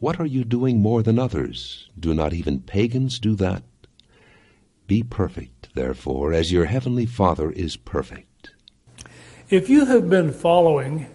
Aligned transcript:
what 0.00 0.18
are 0.18 0.26
you 0.26 0.44
doing 0.44 0.80
more 0.80 1.02
than 1.02 1.18
others? 1.18 1.88
Do 1.98 2.14
not 2.14 2.32
even 2.32 2.60
pagans 2.60 3.18
do 3.18 3.34
that? 3.36 3.62
Be 4.86 5.02
perfect, 5.02 5.68
therefore, 5.74 6.32
as 6.32 6.50
your 6.50 6.64
heavenly 6.64 7.04
Father 7.04 7.50
is 7.50 7.76
perfect. 7.76 8.50
If 9.50 9.68
you 9.68 9.84
have 9.84 10.08
been 10.08 10.32
following 10.32 11.06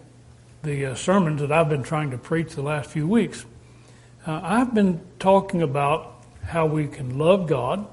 the 0.61 0.85
uh, 0.85 0.95
sermons 0.95 1.41
that 1.41 1.51
I've 1.51 1.67
been 1.67 1.83
trying 1.83 2.11
to 2.11 2.17
preach 2.17 2.53
the 2.53 2.61
last 2.61 2.91
few 2.91 3.07
weeks, 3.07 3.45
uh, 4.27 4.39
I've 4.43 4.75
been 4.75 5.01
talking 5.17 5.63
about 5.63 6.23
how 6.43 6.67
we 6.67 6.87
can 6.87 7.17
love 7.17 7.47
God. 7.47 7.87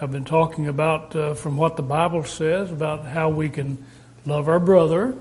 I've 0.00 0.12
been 0.12 0.24
talking 0.24 0.68
about, 0.68 1.14
uh, 1.16 1.34
from 1.34 1.56
what 1.56 1.76
the 1.76 1.82
Bible 1.82 2.22
says, 2.22 2.70
about 2.70 3.04
how 3.04 3.30
we 3.30 3.48
can 3.48 3.84
love 4.24 4.48
our 4.48 4.60
brother 4.60 5.16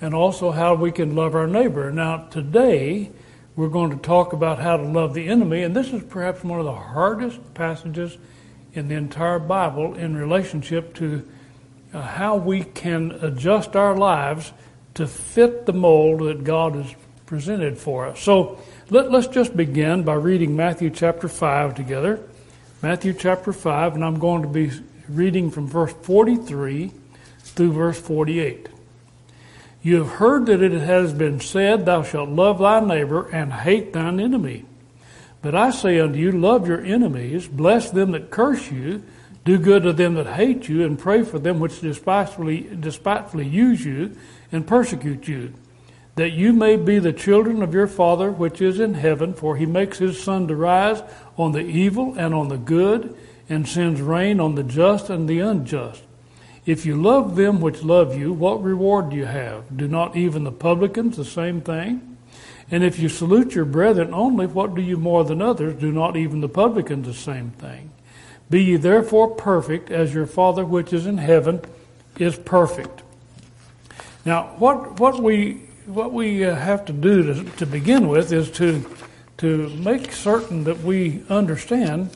and 0.00 0.14
also 0.14 0.50
how 0.50 0.74
we 0.74 0.92
can 0.92 1.14
love 1.14 1.34
our 1.34 1.46
neighbor. 1.46 1.90
Now, 1.90 2.26
today, 2.28 3.12
we're 3.56 3.68
going 3.68 3.90
to 3.90 3.96
talk 3.96 4.34
about 4.34 4.58
how 4.58 4.76
to 4.76 4.82
love 4.82 5.14
the 5.14 5.28
enemy, 5.28 5.62
and 5.62 5.74
this 5.74 5.90
is 5.90 6.02
perhaps 6.04 6.44
one 6.44 6.58
of 6.58 6.66
the 6.66 6.72
hardest 6.72 7.40
passages 7.54 8.18
in 8.74 8.88
the 8.88 8.94
entire 8.94 9.38
Bible 9.38 9.94
in 9.94 10.14
relationship 10.14 10.94
to 10.94 11.26
uh, 11.94 12.02
how 12.02 12.36
we 12.36 12.62
can 12.62 13.12
adjust 13.22 13.74
our 13.74 13.96
lives 13.96 14.52
to 14.94 15.06
fit 15.06 15.64
the 15.64 15.72
mold 15.72 16.20
that 16.20 16.44
God 16.44 16.74
has 16.74 16.94
presented 17.24 17.78
for 17.78 18.06
us. 18.06 18.20
So 18.20 18.60
let, 18.90 19.06
us 19.14 19.26
just 19.26 19.56
begin 19.56 20.02
by 20.02 20.14
reading 20.14 20.54
Matthew 20.54 20.90
chapter 20.90 21.26
5 21.26 21.74
together. 21.74 22.20
Matthew 22.82 23.14
chapter 23.14 23.54
5, 23.54 23.94
and 23.94 24.04
I'm 24.04 24.18
going 24.18 24.42
to 24.42 24.48
be 24.48 24.70
reading 25.08 25.50
from 25.50 25.66
verse 25.66 25.94
43 26.02 26.92
through 27.40 27.72
verse 27.72 27.98
48. 27.98 28.68
You 29.86 29.98
have 29.98 30.14
heard 30.14 30.46
that 30.46 30.64
it 30.64 30.72
has 30.72 31.12
been 31.12 31.38
said, 31.38 31.86
Thou 31.86 32.02
shalt 32.02 32.30
love 32.30 32.58
thy 32.58 32.80
neighbor 32.80 33.28
and 33.28 33.52
hate 33.52 33.92
thine 33.92 34.18
enemy. 34.18 34.64
But 35.42 35.54
I 35.54 35.70
say 35.70 36.00
unto 36.00 36.18
you, 36.18 36.32
Love 36.32 36.66
your 36.66 36.84
enemies, 36.84 37.46
bless 37.46 37.92
them 37.92 38.10
that 38.10 38.32
curse 38.32 38.68
you, 38.68 39.04
do 39.44 39.58
good 39.58 39.84
to 39.84 39.92
them 39.92 40.14
that 40.14 40.26
hate 40.26 40.68
you, 40.68 40.84
and 40.84 40.98
pray 40.98 41.22
for 41.22 41.38
them 41.38 41.60
which 41.60 41.80
despitefully, 41.80 42.68
despitefully 42.80 43.46
use 43.46 43.84
you 43.84 44.16
and 44.50 44.66
persecute 44.66 45.28
you, 45.28 45.54
that 46.16 46.32
you 46.32 46.52
may 46.52 46.74
be 46.74 46.98
the 46.98 47.12
children 47.12 47.62
of 47.62 47.72
your 47.72 47.86
Father 47.86 48.32
which 48.32 48.60
is 48.60 48.80
in 48.80 48.94
heaven, 48.94 49.34
for 49.34 49.56
he 49.56 49.66
makes 49.66 49.98
his 49.98 50.20
sun 50.20 50.48
to 50.48 50.56
rise 50.56 51.00
on 51.38 51.52
the 51.52 51.64
evil 51.64 52.12
and 52.18 52.34
on 52.34 52.48
the 52.48 52.58
good, 52.58 53.16
and 53.48 53.68
sends 53.68 54.00
rain 54.00 54.40
on 54.40 54.56
the 54.56 54.64
just 54.64 55.10
and 55.10 55.28
the 55.28 55.38
unjust. 55.38 56.02
If 56.66 56.84
you 56.84 57.00
love 57.00 57.36
them 57.36 57.60
which 57.60 57.84
love 57.84 58.18
you, 58.18 58.32
what 58.32 58.62
reward 58.62 59.10
do 59.10 59.16
you 59.16 59.24
have? 59.24 59.76
Do 59.76 59.86
not 59.86 60.16
even 60.16 60.42
the 60.42 60.52
publicans 60.52 61.16
the 61.16 61.24
same 61.24 61.60
thing? 61.60 62.16
And 62.72 62.82
if 62.82 62.98
you 62.98 63.08
salute 63.08 63.54
your 63.54 63.64
brethren 63.64 64.12
only, 64.12 64.46
what 64.46 64.74
do 64.74 64.82
you 64.82 64.96
more 64.96 65.22
than 65.22 65.40
others? 65.40 65.80
Do 65.80 65.92
not 65.92 66.16
even 66.16 66.40
the 66.40 66.48
publicans 66.48 67.06
the 67.06 67.14
same 67.14 67.50
thing? 67.52 67.92
Be 68.50 68.64
ye 68.64 68.76
therefore 68.76 69.30
perfect, 69.30 69.92
as 69.92 70.12
your 70.12 70.26
Father 70.26 70.64
which 70.64 70.92
is 70.92 71.06
in 71.06 71.18
heaven 71.18 71.60
is 72.18 72.36
perfect. 72.36 73.02
Now, 74.24 74.54
what 74.58 74.98
what 74.98 75.22
we 75.22 75.62
what 75.86 76.12
we 76.12 76.44
uh, 76.44 76.56
have 76.56 76.84
to 76.86 76.92
do 76.92 77.22
to, 77.22 77.44
to 77.58 77.66
begin 77.66 78.08
with 78.08 78.32
is 78.32 78.50
to 78.52 78.84
to 79.38 79.68
make 79.70 80.12
certain 80.12 80.64
that 80.64 80.80
we 80.80 81.22
understand 81.28 82.10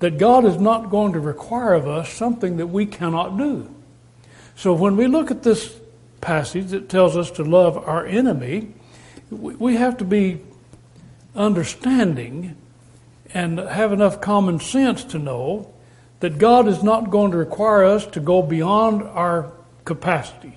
that 0.00 0.18
God 0.18 0.44
is 0.44 0.58
not 0.58 0.90
going 0.90 1.12
to 1.12 1.20
require 1.20 1.74
of 1.74 1.86
us 1.86 2.12
something 2.12 2.56
that 2.56 2.66
we 2.66 2.86
cannot 2.86 3.36
do. 3.36 3.68
So 4.56 4.72
when 4.72 4.96
we 4.96 5.06
look 5.06 5.30
at 5.30 5.42
this 5.42 5.78
passage 6.20 6.68
that 6.68 6.88
tells 6.88 7.16
us 7.16 7.30
to 7.32 7.42
love 7.42 7.76
our 7.76 8.06
enemy, 8.06 8.72
we 9.30 9.76
have 9.76 9.96
to 9.98 10.04
be 10.04 10.40
understanding 11.34 12.56
and 13.34 13.58
have 13.58 13.92
enough 13.92 14.20
common 14.20 14.60
sense 14.60 15.04
to 15.04 15.18
know 15.18 15.72
that 16.20 16.38
God 16.38 16.68
is 16.68 16.82
not 16.82 17.10
going 17.10 17.32
to 17.32 17.36
require 17.36 17.84
us 17.84 18.06
to 18.06 18.20
go 18.20 18.42
beyond 18.42 19.02
our 19.02 19.52
capacity. 19.84 20.56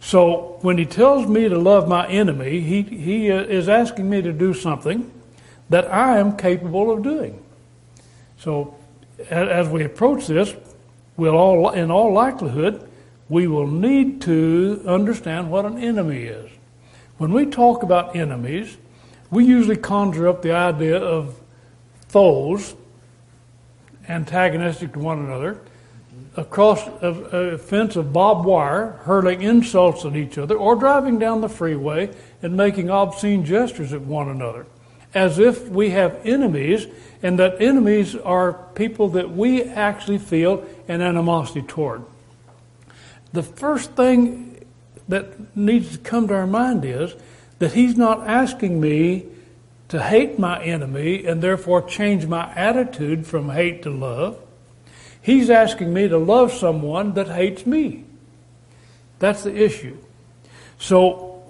So 0.00 0.58
when 0.60 0.76
He 0.76 0.84
tells 0.84 1.26
me 1.26 1.48
to 1.48 1.58
love 1.58 1.88
my 1.88 2.06
enemy, 2.08 2.60
He, 2.60 2.82
he 2.82 3.32
uh, 3.32 3.42
is 3.42 3.68
asking 3.68 4.10
me 4.10 4.22
to 4.22 4.32
do 4.32 4.52
something 4.54 5.10
that 5.70 5.92
I 5.92 6.18
am 6.18 6.36
capable 6.36 6.90
of 6.90 7.02
doing. 7.02 7.42
So 8.38 8.76
as 9.30 9.68
we 9.68 9.84
approach 9.84 10.26
this, 10.26 10.54
we'll 11.16 11.36
all, 11.36 11.70
in 11.70 11.90
all 11.90 12.12
likelihood, 12.12 12.87
we 13.28 13.46
will 13.46 13.66
need 13.66 14.22
to 14.22 14.82
understand 14.86 15.50
what 15.50 15.64
an 15.64 15.78
enemy 15.78 16.22
is. 16.22 16.50
When 17.18 17.32
we 17.32 17.46
talk 17.46 17.82
about 17.82 18.16
enemies, 18.16 18.76
we 19.30 19.44
usually 19.44 19.76
conjure 19.76 20.28
up 20.28 20.42
the 20.42 20.52
idea 20.52 20.98
of 20.98 21.38
foes, 22.08 22.74
antagonistic 24.08 24.94
to 24.94 24.98
one 24.98 25.18
another, 25.18 25.60
across 26.36 26.86
a, 27.02 27.58
fence 27.58 27.96
of 27.96 28.12
barbed 28.12 28.46
wire, 28.46 28.92
hurling 29.02 29.42
insults 29.42 30.04
at 30.04 30.16
each 30.16 30.38
other, 30.38 30.56
or 30.56 30.76
driving 30.76 31.18
down 31.18 31.40
the 31.40 31.48
freeway 31.48 32.14
and 32.42 32.56
making 32.56 32.88
obscene 32.88 33.44
gestures 33.44 33.92
at 33.92 34.00
one 34.00 34.28
another, 34.28 34.64
as 35.14 35.38
if 35.38 35.68
we 35.68 35.90
have 35.90 36.18
enemies, 36.24 36.86
and 37.22 37.38
that 37.38 37.60
enemies 37.60 38.14
are 38.14 38.52
people 38.74 39.08
that 39.08 39.30
we 39.30 39.64
actually 39.64 40.18
feel 40.18 40.64
an 40.86 41.02
animosity 41.02 41.62
toward 41.62 42.02
the 43.32 43.42
first 43.42 43.92
thing 43.92 44.64
that 45.08 45.56
needs 45.56 45.92
to 45.92 45.98
come 45.98 46.28
to 46.28 46.34
our 46.34 46.46
mind 46.46 46.84
is 46.84 47.14
that 47.58 47.72
He's 47.72 47.96
not 47.96 48.26
asking 48.26 48.80
me 48.80 49.26
to 49.88 50.02
hate 50.02 50.38
my 50.38 50.62
enemy 50.62 51.24
and 51.24 51.42
therefore 51.42 51.82
change 51.82 52.26
my 52.26 52.52
attitude 52.54 53.26
from 53.26 53.48
hate 53.48 53.82
to 53.82 53.90
love. 53.90 54.38
He's 55.20 55.50
asking 55.50 55.92
me 55.92 56.08
to 56.08 56.18
love 56.18 56.52
someone 56.52 57.14
that 57.14 57.28
hates 57.28 57.66
me. 57.66 58.04
That's 59.18 59.42
the 59.42 59.54
issue. 59.54 59.96
So, 60.78 61.42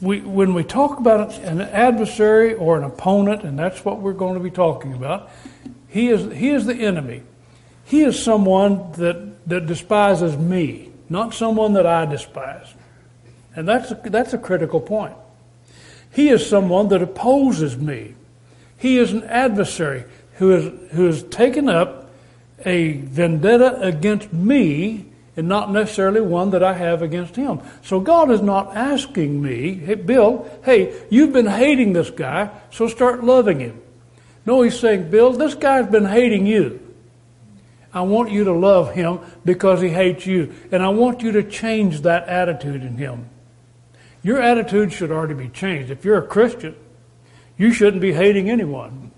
we, 0.00 0.20
when 0.20 0.54
we 0.54 0.64
talk 0.64 0.98
about 0.98 1.38
an 1.38 1.60
adversary 1.60 2.52
or 2.52 2.76
an 2.76 2.84
opponent, 2.84 3.44
and 3.44 3.58
that's 3.58 3.84
what 3.84 4.00
we're 4.00 4.12
going 4.12 4.34
to 4.34 4.40
be 4.40 4.50
talking 4.50 4.92
about, 4.92 5.30
he 5.88 6.10
is, 6.10 6.30
he 6.36 6.50
is 6.50 6.66
the 6.66 6.74
enemy. 6.74 7.22
He 7.84 8.02
is 8.02 8.22
someone 8.22 8.92
that, 8.92 9.48
that 9.48 9.66
despises 9.66 10.36
me 10.36 10.90
not 11.08 11.34
someone 11.34 11.74
that 11.74 11.86
I 11.86 12.06
despise. 12.06 12.74
And 13.56 13.68
that's 13.68 13.90
a, 13.90 14.00
that's 14.04 14.32
a 14.32 14.38
critical 14.38 14.80
point. 14.80 15.14
He 16.12 16.28
is 16.28 16.48
someone 16.48 16.88
that 16.88 17.02
opposes 17.02 17.76
me. 17.76 18.14
He 18.78 18.98
is 18.98 19.12
an 19.12 19.24
adversary 19.24 20.04
who, 20.34 20.54
is, 20.54 20.92
who 20.92 21.06
has 21.06 21.22
taken 21.24 21.68
up 21.68 22.10
a 22.64 22.92
vendetta 22.92 23.80
against 23.80 24.32
me 24.32 25.06
and 25.36 25.48
not 25.48 25.72
necessarily 25.72 26.20
one 26.20 26.50
that 26.50 26.62
I 26.62 26.74
have 26.74 27.02
against 27.02 27.34
him. 27.34 27.60
So 27.82 27.98
God 27.98 28.30
is 28.30 28.40
not 28.40 28.76
asking 28.76 29.42
me, 29.42 29.74
hey, 29.74 29.94
Bill, 29.94 30.48
hey, 30.64 30.94
you've 31.10 31.32
been 31.32 31.46
hating 31.46 31.92
this 31.92 32.10
guy, 32.10 32.50
so 32.70 32.86
start 32.86 33.24
loving 33.24 33.60
him. 33.60 33.80
No, 34.46 34.62
he's 34.62 34.78
saying, 34.78 35.10
Bill, 35.10 35.32
this 35.32 35.54
guy's 35.54 35.86
been 35.86 36.04
hating 36.04 36.46
you. 36.46 36.80
I 37.94 38.02
want 38.02 38.32
you 38.32 38.44
to 38.44 38.52
love 38.52 38.92
him 38.92 39.20
because 39.44 39.80
he 39.80 39.88
hates 39.88 40.26
you. 40.26 40.52
And 40.72 40.82
I 40.82 40.88
want 40.88 41.22
you 41.22 41.32
to 41.32 41.42
change 41.44 42.00
that 42.00 42.28
attitude 42.28 42.82
in 42.82 42.96
him. 42.96 43.30
Your 44.22 44.42
attitude 44.42 44.92
should 44.92 45.12
already 45.12 45.34
be 45.34 45.48
changed. 45.48 45.90
If 45.90 46.04
you're 46.04 46.18
a 46.18 46.26
Christian, 46.26 46.74
you 47.56 47.72
shouldn't 47.72 48.02
be 48.02 48.12
hating 48.12 48.50
anyone. 48.50 49.12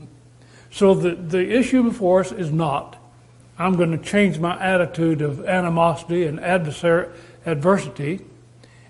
So 0.71 0.95
the, 0.95 1.15
the 1.15 1.57
issue 1.57 1.85
before 1.85 2.21
us 2.21 2.33
is 2.33 2.53
not, 2.53 2.99
I'm 3.59 3.77
going 3.77 3.93
to 3.93 4.05
change 4.05 4.39
my 4.39 4.61
attitude 4.63 5.23
of 5.23 5.47
animosity 5.47 6.27
and 6.27 6.39
adversary, 6.39 7.09
adversity 7.47 8.21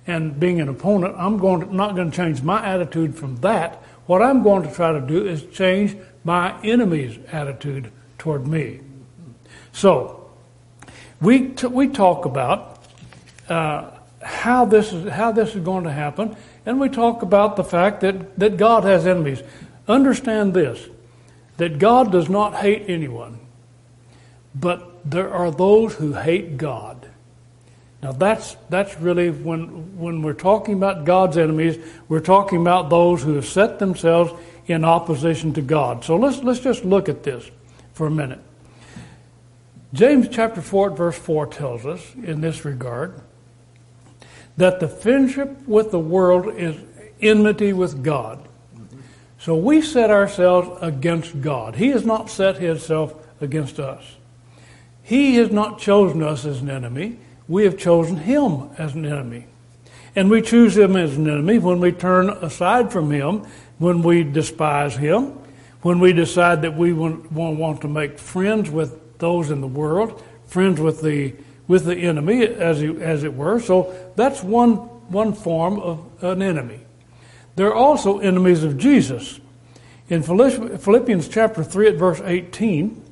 and 0.07 0.39
being 0.39 0.61
an 0.61 0.69
opponent. 0.69 1.15
I'm 1.19 1.39
going 1.39 1.61
to, 1.61 1.75
not 1.75 1.95
going 1.95 2.11
to 2.11 2.17
change 2.17 2.43
my 2.43 2.65
attitude 2.65 3.15
from 3.15 3.37
that. 3.37 3.83
What 4.07 4.23
I'm 4.23 4.43
going 4.43 4.63
to 4.63 4.75
try 4.75 4.93
to 4.93 5.01
do 5.01 5.27
is 5.27 5.45
change 5.47 5.97
my 6.25 6.61
enemy's 6.63 7.19
attitude 7.31 7.93
toward 8.19 8.47
me. 8.47 8.81
So, 9.77 10.31
we, 11.21 11.49
t- 11.49 11.67
we 11.67 11.89
talk 11.89 12.25
about 12.25 12.83
uh, 13.47 13.91
how, 14.23 14.65
this 14.65 14.91
is, 14.91 15.13
how 15.13 15.33
this 15.33 15.55
is 15.55 15.63
going 15.63 15.85
to 15.85 15.93
happen 15.93 16.35
and 16.65 16.81
we 16.81 16.89
talk 16.89 17.21
about 17.21 17.57
the 17.57 17.63
fact 17.63 18.01
that, 18.01 18.39
that 18.39 18.57
God 18.57 18.85
has 18.85 19.07
enemies. 19.07 19.43
Understand 19.87 20.55
this 20.55 20.89
that 21.59 21.79
God 21.79 22.11
does 22.11 22.31
not 22.31 22.55
hate 22.55 22.85
anyone, 22.89 23.39
but 24.55 25.11
there 25.11 25.31
are 25.31 25.51
those 25.51 25.95
who 25.95 26.15
hate 26.15 26.57
God. 26.57 27.11
Now 28.03 28.13
that's 28.13 28.57
that's 28.71 28.99
really 28.99 29.31
when 29.31 29.99
when 29.99 30.23
we're 30.23 30.33
talking 30.33 30.75
about 30.75 31.05
God's 31.05 31.37
enemies, 31.37 31.79
we're 32.09 32.21
talking 32.21 32.63
about 32.63 32.89
those 32.89 33.23
who 33.23 33.35
have 33.35 33.47
set 33.47 33.79
themselves 33.79 34.33
in 34.67 34.87
opposition 34.87 35.53
to 35.53 35.63
God. 35.63 36.03
So 36.03 36.17
let's 36.17 36.43
let's 36.43 36.61
just 36.61 36.83
look 36.83 37.11
at 37.11 37.23
this 37.23 37.51
for 37.93 38.07
a 38.07 38.11
minute. 38.11 38.41
James 39.93 40.29
chapter 40.31 40.61
4 40.61 40.91
verse 40.91 41.17
4 41.19 41.47
tells 41.47 41.87
us 41.87 42.15
in 42.23 42.41
this 42.41 42.65
regard 42.65 43.21
that 44.57 44.81
the 44.81 44.89
friendship 44.89 45.67
with 45.67 45.91
the 45.91 45.99
world 45.99 46.55
is 46.57 46.77
enmity 47.21 47.73
with 47.73 48.03
God. 48.03 48.47
So 49.39 49.55
we 49.55 49.81
set 49.81 50.11
ourselves 50.11 50.79
against 50.83 51.41
God. 51.41 51.77
He 51.77 51.89
has 51.89 52.05
not 52.05 52.31
set 52.31 52.57
himself 52.57 53.15
against 53.41 53.79
us. 53.79 54.17
He 55.03 55.37
has 55.37 55.51
not 55.53 55.79
chosen 55.79 56.23
us 56.23 56.45
as 56.45 56.63
an 56.63 56.71
enemy. 56.71 57.19
We 57.47 57.65
have 57.65 57.79
chosen 57.79 58.17
him 58.17 58.71
as 58.77 58.95
an 58.95 59.07
enemy. 59.07 59.47
And 60.17 60.31
we 60.31 60.43
choose 60.43 60.77
him 60.77 60.97
as 60.97 61.17
an 61.17 61.29
enemy 61.29 61.59
when 61.59 61.79
we 61.79 61.93
turn 61.93 62.31
aside 62.31 62.91
from 62.91 63.11
him, 63.11 63.47
when 63.79 64.03
we 64.03 64.25
despise 64.25 64.97
him, 64.97 65.39
when 65.83 66.01
we 66.01 66.13
decide 66.13 66.63
that 66.63 66.77
we 66.77 66.93
want 66.93 67.81
to 67.83 67.89
make 67.89 68.19
friends 68.19 68.69
with 68.71 68.99
those 69.19 69.51
in 69.51 69.61
the 69.61 69.67
world, 69.67 70.23
friends 70.47 70.81
with 70.81 71.03
the 71.03 71.35
with 71.69 71.85
the 71.85 71.97
enemy, 71.97 72.47
as 72.47 72.81
it, 72.81 73.01
as 73.01 73.25
it 73.25 73.35
were. 73.35 73.59
So 73.61 73.95
that's 74.15 74.43
one 74.43 74.77
one 75.09 75.33
form 75.33 75.79
of 75.81 76.23
an 76.23 76.43
enemy. 76.43 76.81
They're 77.57 77.75
also 77.75 78.19
enemies 78.19 78.63
of 78.65 78.77
Jesus. 78.77 79.41
In 80.09 80.23
Philippians 80.23 81.29
chapter 81.29 81.65
3 81.65 81.89
at 81.89 81.95
verse 81.97 82.21
18, 82.25 83.03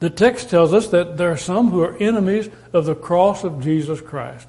the 0.00 0.10
text 0.10 0.50
tells 0.50 0.72
us 0.72 0.88
that 0.88 1.16
there 1.16 1.30
are 1.30 1.36
some 1.36 1.70
who 1.70 1.80
are 1.82 1.96
enemies 1.98 2.48
of 2.72 2.86
the 2.86 2.94
cross 2.94 3.44
of 3.44 3.62
Jesus 3.62 4.00
Christ. 4.00 4.48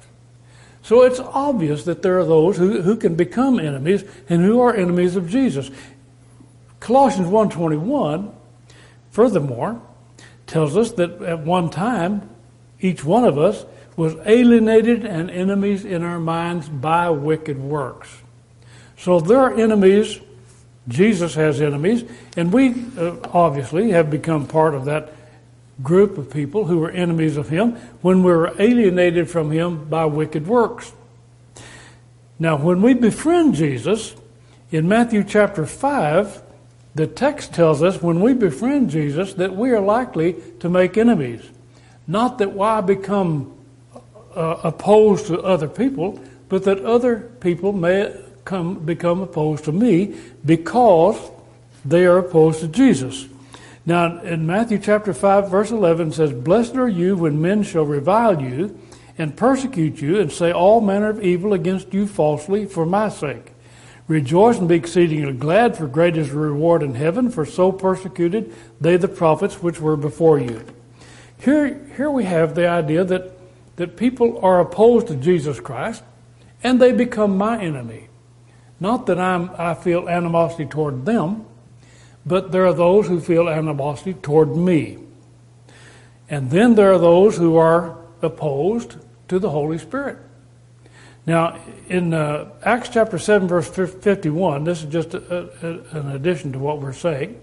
So 0.82 1.02
it's 1.02 1.20
obvious 1.20 1.84
that 1.84 2.02
there 2.02 2.18
are 2.18 2.24
those 2.24 2.56
who, 2.56 2.82
who 2.82 2.96
can 2.96 3.14
become 3.14 3.60
enemies 3.60 4.04
and 4.28 4.42
who 4.42 4.60
are 4.60 4.74
enemies 4.74 5.16
of 5.16 5.30
Jesus. 5.30 5.70
Colossians 6.80 7.28
1.21, 7.28 8.32
furthermore, 9.12 9.80
tells 10.54 10.76
us 10.76 10.92
that 10.92 11.20
at 11.20 11.40
one 11.40 11.68
time, 11.68 12.30
each 12.78 13.02
one 13.02 13.24
of 13.24 13.36
us 13.36 13.66
was 13.96 14.14
alienated 14.24 15.04
and 15.04 15.28
enemies 15.28 15.84
in 15.84 16.04
our 16.04 16.20
minds 16.20 16.68
by 16.68 17.10
wicked 17.10 17.58
works. 17.58 18.22
So 18.96 19.18
there 19.18 19.38
are 19.38 19.52
enemies. 19.52 20.20
Jesus 20.86 21.34
has 21.34 21.60
enemies, 21.60 22.04
and 22.36 22.52
we 22.52 22.86
uh, 22.96 23.16
obviously 23.32 23.90
have 23.90 24.10
become 24.10 24.46
part 24.46 24.76
of 24.76 24.84
that 24.84 25.12
group 25.82 26.18
of 26.18 26.30
people 26.30 26.66
who 26.66 26.78
were 26.78 26.90
enemies 26.92 27.36
of 27.36 27.48
him 27.48 27.72
when 28.00 28.22
we 28.22 28.30
were 28.30 28.54
alienated 28.60 29.28
from 29.28 29.50
him 29.50 29.86
by 29.86 30.04
wicked 30.04 30.46
works. 30.46 30.92
Now, 32.38 32.54
when 32.58 32.80
we 32.80 32.94
befriend 32.94 33.56
Jesus, 33.56 34.14
in 34.70 34.86
Matthew 34.86 35.24
chapter 35.24 35.66
5, 35.66 36.43
the 36.94 37.06
text 37.06 37.52
tells 37.52 37.82
us 37.82 38.00
when 38.00 38.20
we 38.20 38.34
befriend 38.34 38.90
Jesus 38.90 39.34
that 39.34 39.56
we 39.56 39.70
are 39.70 39.80
likely 39.80 40.36
to 40.60 40.68
make 40.68 40.96
enemies. 40.96 41.42
Not 42.06 42.38
that 42.38 42.52
why 42.52 42.80
become 42.80 43.52
uh, 44.34 44.60
opposed 44.62 45.26
to 45.26 45.40
other 45.40 45.68
people, 45.68 46.20
but 46.48 46.64
that 46.64 46.84
other 46.84 47.16
people 47.40 47.72
may 47.72 48.14
come, 48.44 48.84
become 48.84 49.20
opposed 49.20 49.64
to 49.64 49.72
me 49.72 50.14
because 50.44 51.18
they 51.84 52.04
are 52.04 52.18
opposed 52.18 52.60
to 52.60 52.68
Jesus. 52.68 53.26
Now, 53.86 54.20
in 54.20 54.46
Matthew 54.46 54.78
chapter 54.78 55.12
5, 55.12 55.50
verse 55.50 55.70
11 55.70 56.12
says, 56.12 56.32
Blessed 56.32 56.76
are 56.76 56.88
you 56.88 57.16
when 57.16 57.42
men 57.42 57.62
shall 57.62 57.84
revile 57.84 58.40
you 58.40 58.78
and 59.18 59.36
persecute 59.36 60.00
you 60.00 60.20
and 60.20 60.32
say 60.32 60.52
all 60.52 60.80
manner 60.80 61.10
of 61.10 61.22
evil 61.22 61.52
against 61.52 61.92
you 61.92 62.06
falsely 62.06 62.66
for 62.66 62.86
my 62.86 63.08
sake. 63.08 63.53
Rejoice 64.06 64.58
and 64.58 64.68
be 64.68 64.74
exceedingly 64.74 65.32
glad, 65.32 65.76
for 65.76 65.86
great 65.86 66.16
is 66.16 66.30
the 66.30 66.36
reward 66.36 66.82
in 66.82 66.94
heaven, 66.94 67.30
for 67.30 67.46
so 67.46 67.72
persecuted 67.72 68.52
they 68.80 68.96
the 68.96 69.08
prophets 69.08 69.62
which 69.62 69.80
were 69.80 69.96
before 69.96 70.38
you. 70.38 70.64
Here, 71.38 71.80
here 71.96 72.10
we 72.10 72.24
have 72.24 72.54
the 72.54 72.68
idea 72.68 73.04
that, 73.04 73.32
that 73.76 73.96
people 73.96 74.38
are 74.44 74.60
opposed 74.60 75.08
to 75.08 75.16
Jesus 75.16 75.58
Christ 75.60 76.02
and 76.62 76.80
they 76.80 76.92
become 76.92 77.36
my 77.36 77.62
enemy. 77.62 78.08
Not 78.80 79.06
that 79.06 79.18
I'm, 79.18 79.50
I 79.56 79.74
feel 79.74 80.08
animosity 80.08 80.66
toward 80.66 81.04
them, 81.04 81.46
but 82.26 82.52
there 82.52 82.66
are 82.66 82.72
those 82.72 83.06
who 83.06 83.20
feel 83.20 83.48
animosity 83.48 84.14
toward 84.14 84.56
me. 84.56 84.98
And 86.28 86.50
then 86.50 86.74
there 86.74 86.92
are 86.92 86.98
those 86.98 87.36
who 87.36 87.56
are 87.56 87.98
opposed 88.22 88.96
to 89.28 89.38
the 89.38 89.50
Holy 89.50 89.78
Spirit. 89.78 90.18
Now, 91.26 91.58
in 91.88 92.12
uh, 92.12 92.50
Acts 92.62 92.90
chapter 92.90 93.18
7, 93.18 93.48
verse 93.48 93.68
51, 93.68 94.64
this 94.64 94.82
is 94.82 94.90
just 94.90 95.14
a, 95.14 95.48
a, 95.62 95.98
an 95.98 96.10
addition 96.10 96.52
to 96.52 96.58
what 96.58 96.80
we're 96.80 96.92
saying. 96.92 97.40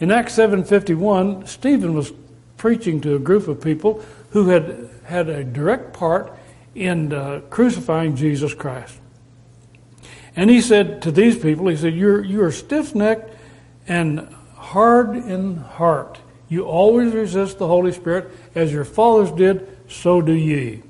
In 0.00 0.10
Acts 0.10 0.36
7:51, 0.36 1.46
Stephen 1.46 1.94
was 1.94 2.12
preaching 2.56 3.00
to 3.02 3.14
a 3.14 3.18
group 3.18 3.48
of 3.48 3.60
people 3.60 4.04
who 4.30 4.48
had 4.48 4.90
had 5.04 5.28
a 5.28 5.44
direct 5.44 5.92
part 5.92 6.36
in 6.74 7.12
uh, 7.12 7.40
crucifying 7.48 8.16
Jesus 8.16 8.52
Christ. 8.54 8.98
And 10.34 10.50
he 10.50 10.60
said 10.60 11.00
to 11.02 11.12
these 11.12 11.38
people, 11.38 11.68
he 11.68 11.76
said, 11.76 11.94
"You're 11.94 12.24
you 12.24 12.42
are 12.42 12.50
stiff-necked 12.50 13.36
and 13.86 14.28
hard 14.56 15.14
in 15.14 15.56
heart. 15.56 16.18
You 16.48 16.64
always 16.64 17.14
resist 17.14 17.58
the 17.58 17.68
Holy 17.68 17.92
Spirit, 17.92 18.30
as 18.54 18.72
your 18.72 18.84
fathers 18.84 19.30
did, 19.30 19.68
so 19.88 20.20
do 20.20 20.32
ye. 20.32 20.82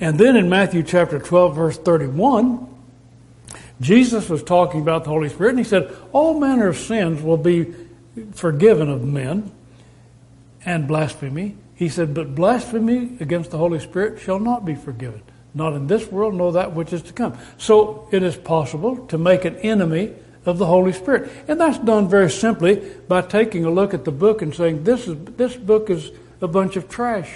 And 0.00 0.18
then 0.18 0.36
in 0.36 0.48
Matthew 0.48 0.82
chapter 0.82 1.18
12, 1.18 1.54
verse 1.54 1.78
31, 1.78 2.66
Jesus 3.80 4.28
was 4.28 4.42
talking 4.42 4.80
about 4.80 5.04
the 5.04 5.10
Holy 5.10 5.28
Spirit, 5.28 5.50
and 5.50 5.58
he 5.58 5.64
said, 5.64 5.94
All 6.12 6.38
manner 6.38 6.68
of 6.68 6.76
sins 6.76 7.22
will 7.22 7.36
be 7.36 7.74
forgiven 8.32 8.88
of 8.88 9.02
men 9.04 9.50
and 10.64 10.86
blasphemy. 10.86 11.56
He 11.74 11.88
said, 11.88 12.14
But 12.14 12.34
blasphemy 12.34 13.16
against 13.20 13.50
the 13.50 13.58
Holy 13.58 13.80
Spirit 13.80 14.20
shall 14.20 14.38
not 14.38 14.64
be 14.64 14.74
forgiven, 14.74 15.22
not 15.54 15.74
in 15.74 15.86
this 15.86 16.10
world, 16.10 16.34
nor 16.34 16.52
that 16.52 16.74
which 16.74 16.92
is 16.92 17.02
to 17.02 17.12
come. 17.12 17.36
So 17.58 18.08
it 18.12 18.22
is 18.22 18.36
possible 18.36 19.06
to 19.08 19.18
make 19.18 19.44
an 19.44 19.56
enemy 19.56 20.12
of 20.46 20.58
the 20.58 20.66
Holy 20.66 20.92
Spirit. 20.92 21.30
And 21.48 21.60
that's 21.60 21.78
done 21.78 22.08
very 22.08 22.30
simply 22.30 22.76
by 23.08 23.22
taking 23.22 23.64
a 23.64 23.70
look 23.70 23.94
at 23.94 24.04
the 24.04 24.12
book 24.12 24.42
and 24.42 24.54
saying, 24.54 24.84
this, 24.84 25.08
is, 25.08 25.16
this 25.36 25.56
book 25.56 25.90
is 25.90 26.10
a 26.40 26.48
bunch 26.48 26.76
of 26.76 26.88
trash. 26.88 27.30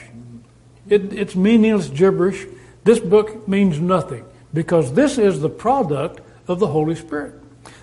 It, 0.89 1.13
it's 1.13 1.37
meaningless 1.37 1.89
gibberish. 1.89 2.47
This 2.85 2.99
book 2.99 3.47
means 3.47 3.79
nothing 3.81 4.25
because 4.55 4.95
this 4.95 5.19
is 5.19 5.41
the 5.41 5.51
product 5.51 6.21
of 6.47 6.59
the 6.59 6.69
Holy 6.69 6.95
Spirit. 6.95 7.35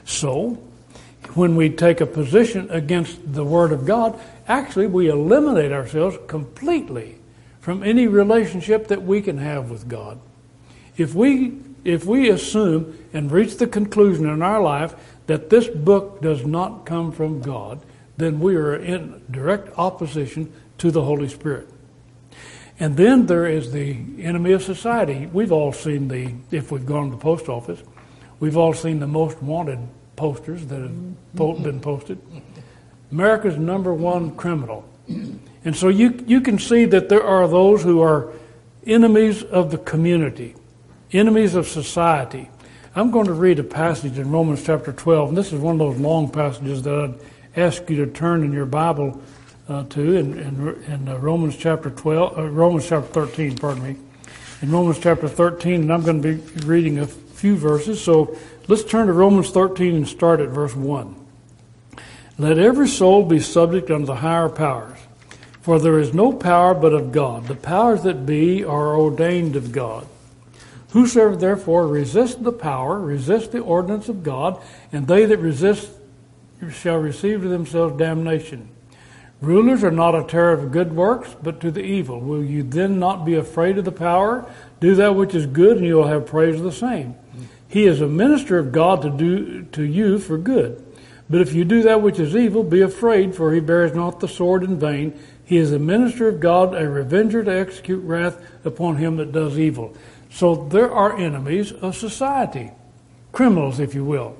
So, 0.06 0.58
when 1.34 1.56
we 1.56 1.70
take 1.70 2.02
a 2.02 2.06
position 2.06 2.70
against 2.70 3.34
the 3.34 3.44
Word 3.44 3.72
of 3.72 3.86
God, 3.86 4.20
actually 4.48 4.88
we 4.88 5.10
eliminate 5.10 5.72
ourselves 5.72 6.18
completely 6.28 7.18
from 7.60 7.84
any 7.84 8.08
relationship 8.08 8.88
that 8.88 9.04
we 9.04 9.22
can 9.22 9.38
have 9.38 9.70
with 9.70 9.88
God. 9.88 10.20
If 10.98 11.14
we 11.14 11.60
if 11.84 12.04
we 12.04 12.30
assume 12.30 12.98
and 13.14 13.32
reach 13.32 13.58
the 13.58 13.68
conclusion 13.68 14.28
in 14.28 14.42
our 14.42 14.62
life 14.62 14.96
that 15.28 15.52
this 15.52 15.68
book 15.68 16.20
does 16.20 16.44
not 16.46 16.86
come 16.86 17.12
from 17.12 17.42
God, 17.42 17.80
then 18.18 18.40
we 18.40 18.56
are 18.56 18.76
in 18.76 19.22
direct 19.30 19.78
opposition 19.78 20.52
to 20.80 20.90
the 20.90 21.04
Holy 21.04 21.30
Spirit. 21.30 21.70
And 22.80 22.98
then 22.98 23.26
there 23.26 23.46
is 23.46 23.72
the 23.72 23.98
enemy 24.20 24.52
of 24.52 24.64
society. 24.64 25.30
We've 25.32 25.52
all 25.52 25.72
seen 25.72 26.08
the, 26.08 26.34
if 26.52 26.72
we've 26.72 26.86
gone 26.86 27.10
to 27.10 27.16
the 27.16 27.22
post 27.22 27.48
office, 27.48 27.82
we've 28.40 28.58
all 28.58 28.74
seen 28.74 29.00
the 29.00 29.08
most 29.08 29.42
wanted 29.42 29.80
posters 30.16 30.66
that 30.68 30.82
have 30.82 31.64
been 31.64 31.80
posted. 31.80 32.20
America's 33.12 33.58
number 33.58 33.94
one 33.94 34.36
criminal. 34.36 34.88
And 35.08 35.76
so 35.76 35.88
you, 35.88 36.24
you 36.28 36.42
can 36.42 36.60
see 36.60 36.86
that 36.86 37.10
there 37.10 37.24
are 37.24 37.48
those 37.48 37.84
who 37.84 38.02
are 38.02 38.34
enemies 38.86 39.44
of 39.44 39.72
the 39.72 39.78
community, 39.78 40.56
enemies 41.12 41.56
of 41.56 41.68
society, 41.68 42.50
I'm 42.98 43.12
going 43.12 43.26
to 43.26 43.34
read 43.34 43.60
a 43.60 43.64
passage 43.64 44.18
in 44.18 44.32
Romans 44.32 44.64
chapter 44.64 44.94
12, 44.94 45.28
and 45.28 45.38
this 45.38 45.52
is 45.52 45.60
one 45.60 45.74
of 45.74 45.80
those 45.80 45.98
long 45.98 46.30
passages 46.30 46.82
that 46.84 46.94
I'd 46.94 47.60
ask 47.60 47.90
you 47.90 48.06
to 48.06 48.10
turn 48.10 48.42
in 48.42 48.54
your 48.54 48.66
Bible 48.66 49.22
uh, 49.68 49.84
to 49.86 50.16
in, 50.16 50.40
in, 50.40 50.84
in 50.84 51.08
uh, 51.08 51.18
Romans 51.18 51.58
chapter 51.58 51.90
12, 51.90 52.38
uh, 52.38 52.50
Romans 52.50 52.88
chapter 52.88 53.08
13, 53.08 53.58
pardon 53.58 53.84
me. 53.84 53.96
In 54.62 54.72
Romans 54.72 55.00
chapter 55.00 55.28
13, 55.28 55.82
and 55.82 55.94
I'm 55.94 56.04
going 56.04 56.22
to 56.22 56.36
be 56.36 56.66
reading 56.66 57.00
a 57.00 57.08
few 57.08 57.56
verses. 57.56 58.02
So 58.02 58.38
let's 58.68 58.84
turn 58.84 59.08
to 59.08 59.14
Romans 59.14 59.52
13 59.52 59.96
and 59.96 60.08
start 60.08 60.40
at 60.40 60.50
verse 60.50 60.76
1. 60.76 61.16
Let 62.38 62.58
every 62.58 62.88
soul 62.88 63.26
be 63.26 63.40
subject 63.40 63.90
unto 63.90 64.06
the 64.06 64.16
higher 64.16 64.50
powers, 64.50 65.00
for 65.62 65.80
there 65.80 66.00
is 66.00 66.14
no 66.14 66.34
power 66.34 66.74
but 66.74 66.94
of 66.94 67.12
God. 67.12 67.48
The 67.48 67.56
powers 67.56 68.04
that 68.04 68.26
be 68.26 68.64
are 68.64 68.98
ordained 68.98 69.56
of 69.56 69.72
God 69.72 70.08
Whosoever 70.96 71.36
therefore 71.36 71.88
resists 71.88 72.36
the 72.36 72.54
power, 72.54 72.98
resist 73.02 73.52
the 73.52 73.60
ordinance 73.60 74.08
of 74.08 74.24
God, 74.24 74.62
and 74.94 75.06
they 75.06 75.26
that 75.26 75.40
resist 75.40 75.92
shall 76.72 77.00
receive 77.00 77.42
to 77.42 77.50
themselves 77.50 77.98
damnation. 77.98 78.70
Rulers 79.46 79.84
are 79.84 79.92
not 79.92 80.16
a 80.16 80.24
terror 80.24 80.54
of 80.54 80.72
good 80.72 80.96
works, 80.96 81.36
but 81.42 81.60
to 81.62 81.70
the 81.70 81.84
evil. 81.84 82.20
Will 82.20 82.44
you 82.44 82.64
then 82.64 82.98
not 82.98 83.26
be 83.26 83.36
afraid 83.36 83.78
of 83.78 83.86
the 83.86 83.92
power? 83.92 84.52
Do 84.80 84.96
that 84.96 85.16
which 85.16 85.36
is 85.36 85.46
good, 85.46 85.78
and 85.78 85.86
you 85.86 85.96
will 85.96 86.08
have 86.08 86.26
praise 86.26 86.56
of 86.56 86.64
the 86.64 86.72
same. 86.72 87.16
He 87.68 87.86
is 87.86 88.02
a 88.02 88.08
minister 88.08 88.58
of 88.58 88.72
God 88.72 89.04
to 89.04 89.10
do 89.10 89.64
to 89.74 89.84
you 89.84 90.18
for 90.18 90.38
good. 90.38 90.84
But 91.30 91.42
if 91.42 91.54
you 91.54 91.64
do 91.64 91.84
that 91.84 92.02
which 92.02 92.20
is 92.20 92.36
evil, 92.36 92.64
be 92.64 92.82
afraid, 92.82 93.36
for 93.36 93.54
he 93.54 93.60
bears 93.60 93.94
not 93.94 94.20
the 94.20 94.28
sword 94.28 94.64
in 94.64 94.80
vain. 94.80 95.20
He 95.44 95.58
is 95.58 95.72
a 95.72 95.80
minister 95.80 96.28
of 96.28 96.40
God, 96.40 96.74
a 96.74 96.90
revenger 96.90 97.44
to 97.44 97.52
execute 97.52 98.04
wrath 98.04 98.42
upon 98.66 98.98
him 98.98 99.18
that 99.18 99.32
does 99.32 99.60
evil. 99.60 99.96
So 100.32 100.56
there 100.56 100.92
are 100.92 101.18
enemies 101.18 101.72
of 101.72 101.96
society, 101.96 102.72
criminals, 103.32 103.80
if 103.80 103.94
you 103.94 104.04
will, 104.04 104.38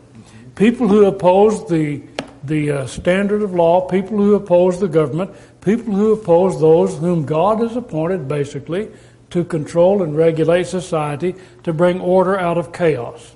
people 0.56 0.88
who 0.88 1.06
oppose 1.06 1.68
the 1.70 2.02
the 2.48 2.72
uh, 2.72 2.88
standard 2.88 3.42
of 3.42 3.54
law, 3.54 3.88
people 3.88 4.18
who 4.18 4.36
oppose 4.36 4.80
the 4.80 4.88
government, 4.88 5.32
people 5.62 5.94
who 5.94 6.14
oppose 6.14 6.60
those 6.60 6.98
whom 6.98 7.26
God 7.26 7.60
has 7.60 7.76
appointed, 7.76 8.28
basically, 8.28 8.90
to 9.32 9.44
control 9.44 10.04
and 10.04 10.16
regulate 10.16 10.68
society, 10.68 11.36
to 11.64 11.74
bring 11.74 12.00
order 12.00 12.40
out 12.40 12.58
of 12.58 12.72
chaos. 12.72 13.36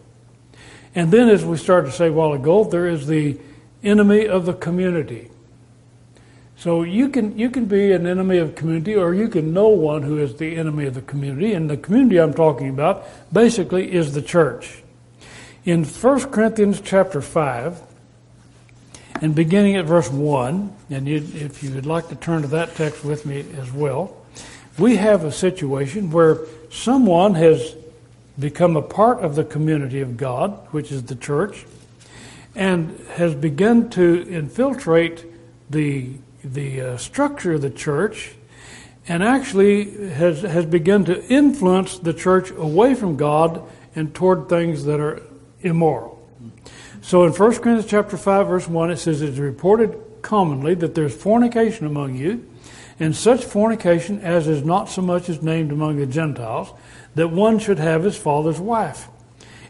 And 0.96 1.12
then, 1.12 1.30
as 1.30 1.44
we 1.46 1.58
started 1.58 1.92
to 1.92 1.96
say 1.96 2.08
a 2.08 2.12
while 2.12 2.34
ago, 2.34 2.64
there 2.64 2.88
is 2.88 3.08
the 3.08 3.38
enemy 3.84 4.28
of 4.28 4.46
the 4.46 4.54
community. 4.54 5.30
So 6.58 6.84
you 6.84 7.08
can 7.08 7.38
you 7.38 7.50
can 7.50 7.66
be 7.66 7.94
an 7.94 8.06
enemy 8.06 8.38
of 8.38 8.56
community, 8.56 8.96
or 8.96 9.14
you 9.14 9.30
can 9.30 9.54
know 9.54 9.70
one 9.70 10.04
who 10.04 10.18
is 10.18 10.36
the 10.36 10.58
enemy 10.58 10.86
of 10.88 10.94
the 10.94 11.02
community. 11.02 11.54
And 11.54 11.70
the 11.70 11.78
community 11.78 12.18
I'm 12.18 12.34
talking 12.34 12.70
about 12.70 13.06
basically 13.32 13.92
is 13.92 14.14
the 14.14 14.22
church. 14.22 14.84
In 15.64 15.86
1 15.86 16.32
Corinthians 16.32 16.82
chapter 16.82 17.22
5, 17.22 17.82
and 19.22 19.36
beginning 19.36 19.76
at 19.76 19.86
verse 19.86 20.10
1, 20.10 20.76
and 20.90 21.08
if 21.08 21.64
you 21.64 21.72
would 21.72 21.86
like 21.86 22.08
to 22.10 22.16
turn 22.16 22.42
to 22.44 22.48
that 22.50 22.76
text 22.76 23.04
with 23.04 23.26
me 23.26 23.46
as 23.58 23.72
well, 23.72 24.16
we 24.78 24.96
have 24.96 25.26
a 25.26 25.32
situation 25.32 26.12
where 26.12 26.40
someone 26.72 27.36
has 27.36 27.76
become 28.40 28.78
a 28.78 28.82
part 28.82 29.20
of 29.20 29.36
the 29.36 29.44
community 29.44 30.00
of 30.00 30.16
God, 30.16 30.52
which 30.72 30.92
is 30.92 31.04
the 31.04 31.16
church, 31.16 31.66
and 32.56 32.98
has 33.16 33.36
begun 33.36 33.90
to 33.90 34.26
infiltrate 34.30 35.26
the, 35.70 36.12
the 36.44 36.82
uh, 36.82 36.98
structure 36.98 37.54
of 37.54 37.62
the 37.62 37.70
church 37.70 38.36
and 39.08 39.24
actually 39.24 40.10
has, 40.10 40.44
has 40.44 40.66
begun 40.66 41.04
to 41.06 41.26
influence 41.28 41.98
the 41.98 42.14
church 42.14 42.52
away 42.52 42.94
from 42.94 43.18
God 43.18 43.62
and 43.96 44.14
toward 44.14 44.48
things 44.48 44.86
that 44.86 45.00
are 45.00 45.22
immoral. 45.62 46.16
So 47.02 47.24
in 47.24 47.32
1 47.32 47.38
Corinthians 47.38 47.86
chapter 47.86 48.18
5 48.18 48.48
verse 48.48 48.68
1 48.68 48.92
it 48.92 48.98
says 48.98 49.22
it 49.22 49.30
is 49.30 49.40
reported 49.40 49.98
commonly 50.22 50.76
that 50.76 50.96
there's 50.96 51.16
fornication 51.16 51.86
among 51.86 52.16
you 52.16 52.46
and 53.00 53.16
such 53.16 53.46
fornication 53.46 54.20
as 54.20 54.48
is 54.48 54.64
not 54.64 54.90
so 54.90 55.02
much 55.02 55.30
as 55.30 55.42
named 55.42 55.72
among 55.72 55.98
the 55.98 56.06
Gentiles 56.06 56.74
that 57.16 57.30
one 57.30 57.58
should 57.60 57.80
have 57.80 58.04
his 58.04 58.18
father's 58.18 58.60
wife. 58.60 59.08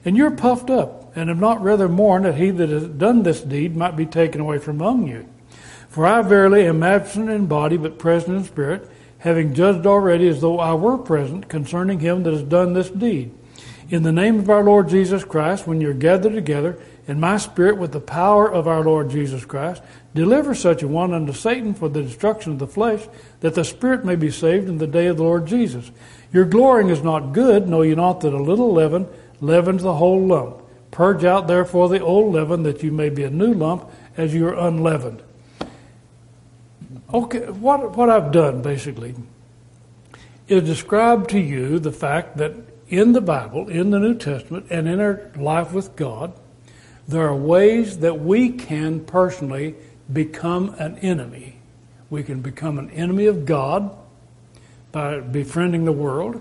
And 0.03 0.17
you're 0.17 0.31
puffed 0.31 0.69
up 0.69 1.15
and 1.15 1.29
have 1.29 1.39
not 1.39 1.61
rather 1.61 1.87
mourned 1.87 2.25
that 2.25 2.35
he 2.35 2.49
that 2.51 2.69
has 2.69 2.87
done 2.87 3.23
this 3.23 3.41
deed 3.41 3.75
might 3.75 3.95
be 3.95 4.05
taken 4.05 4.41
away 4.41 4.57
from 4.57 4.81
among 4.81 5.07
you. 5.07 5.27
For 5.89 6.05
I 6.05 6.21
verily 6.21 6.65
am 6.65 6.83
absent 6.83 7.29
in 7.29 7.45
body 7.45 7.77
but 7.77 7.99
present 7.99 8.37
in 8.37 8.43
spirit, 8.43 8.89
having 9.19 9.53
judged 9.53 9.85
already 9.85 10.27
as 10.27 10.41
though 10.41 10.59
I 10.59 10.73
were 10.73 10.97
present 10.97 11.49
concerning 11.49 11.99
him 11.99 12.23
that 12.23 12.33
has 12.33 12.43
done 12.43 12.73
this 12.73 12.89
deed. 12.89 13.31
In 13.89 14.03
the 14.03 14.11
name 14.11 14.39
of 14.39 14.49
our 14.49 14.63
Lord 14.63 14.87
Jesus 14.87 15.23
Christ, 15.23 15.65
when 15.65 15.81
you're 15.81 15.93
gathered 15.93 16.33
together, 16.33 16.79
in 17.09 17.19
my 17.19 17.37
spirit 17.37 17.77
with 17.77 17.91
the 17.91 17.99
power 17.99 18.51
of 18.51 18.67
our 18.67 18.83
Lord 18.83 19.09
Jesus 19.09 19.43
Christ, 19.43 19.81
deliver 20.13 20.53
such 20.53 20.83
a 20.83 20.87
one 20.87 21.11
unto 21.11 21.33
Satan 21.33 21.73
for 21.73 21.89
the 21.89 22.03
destruction 22.03 22.51
of 22.51 22.59
the 22.59 22.67
flesh, 22.67 23.07
that 23.39 23.55
the 23.55 23.65
spirit 23.65 24.05
may 24.05 24.15
be 24.15 24.29
saved 24.29 24.69
in 24.69 24.77
the 24.77 24.85
day 24.85 25.07
of 25.07 25.17
the 25.17 25.23
Lord 25.23 25.47
Jesus. 25.47 25.89
Your 26.31 26.45
glorying 26.45 26.89
is 26.89 27.01
not 27.01 27.33
good, 27.33 27.67
know 27.67 27.81
ye 27.81 27.95
not 27.95 28.21
that 28.21 28.33
a 28.33 28.41
little 28.41 28.71
leaven 28.71 29.07
leavens 29.41 29.81
the 29.81 29.95
whole 29.95 30.23
lump. 30.23 30.61
Purge 30.91 31.23
out 31.23 31.47
therefore 31.47 31.89
the 31.89 31.99
old 31.99 32.33
leaven, 32.33 32.61
that 32.61 32.83
you 32.83 32.91
may 32.91 33.09
be 33.09 33.23
a 33.23 33.29
new 33.31 33.55
lump, 33.55 33.89
as 34.15 34.35
you 34.35 34.47
are 34.47 34.67
unleavened. 34.67 35.23
Okay, 37.11 37.49
what, 37.49 37.97
what 37.97 38.09
I've 38.09 38.31
done 38.31 38.61
basically 38.61 39.15
is 40.47 40.63
describe 40.63 41.27
to 41.29 41.39
you 41.39 41.79
the 41.79 41.91
fact 41.91 42.37
that 42.37 42.53
in 42.87 43.13
the 43.13 43.21
Bible, 43.21 43.67
in 43.67 43.89
the 43.89 43.99
New 43.99 44.13
Testament, 44.15 44.67
and 44.69 44.87
in 44.87 44.99
our 44.99 45.31
life 45.35 45.73
with 45.73 45.95
God, 45.95 46.33
there 47.09 47.27
are 47.27 47.35
ways 47.35 47.99
that 47.99 48.19
we 48.19 48.49
can 48.49 49.03
personally 49.03 49.75
become 50.13 50.75
an 50.77 50.99
enemy. 50.99 51.55
We 52.11 52.21
can 52.21 52.41
become 52.41 52.77
an 52.77 52.91
enemy 52.91 53.25
of 53.25 53.47
God 53.47 53.97
by 54.91 55.19
befriending 55.19 55.85
the 55.85 55.91
world. 55.91 56.39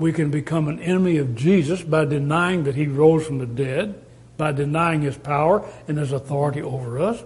We 0.00 0.12
can 0.12 0.32
become 0.32 0.66
an 0.66 0.80
enemy 0.80 1.18
of 1.18 1.36
Jesus 1.36 1.82
by 1.82 2.06
denying 2.06 2.64
that 2.64 2.74
he 2.74 2.88
rose 2.88 3.24
from 3.24 3.38
the 3.38 3.46
dead, 3.46 4.02
by 4.36 4.50
denying 4.50 5.02
his 5.02 5.16
power 5.16 5.64
and 5.86 5.96
his 5.96 6.10
authority 6.10 6.60
over 6.60 6.98
us. 6.98 7.22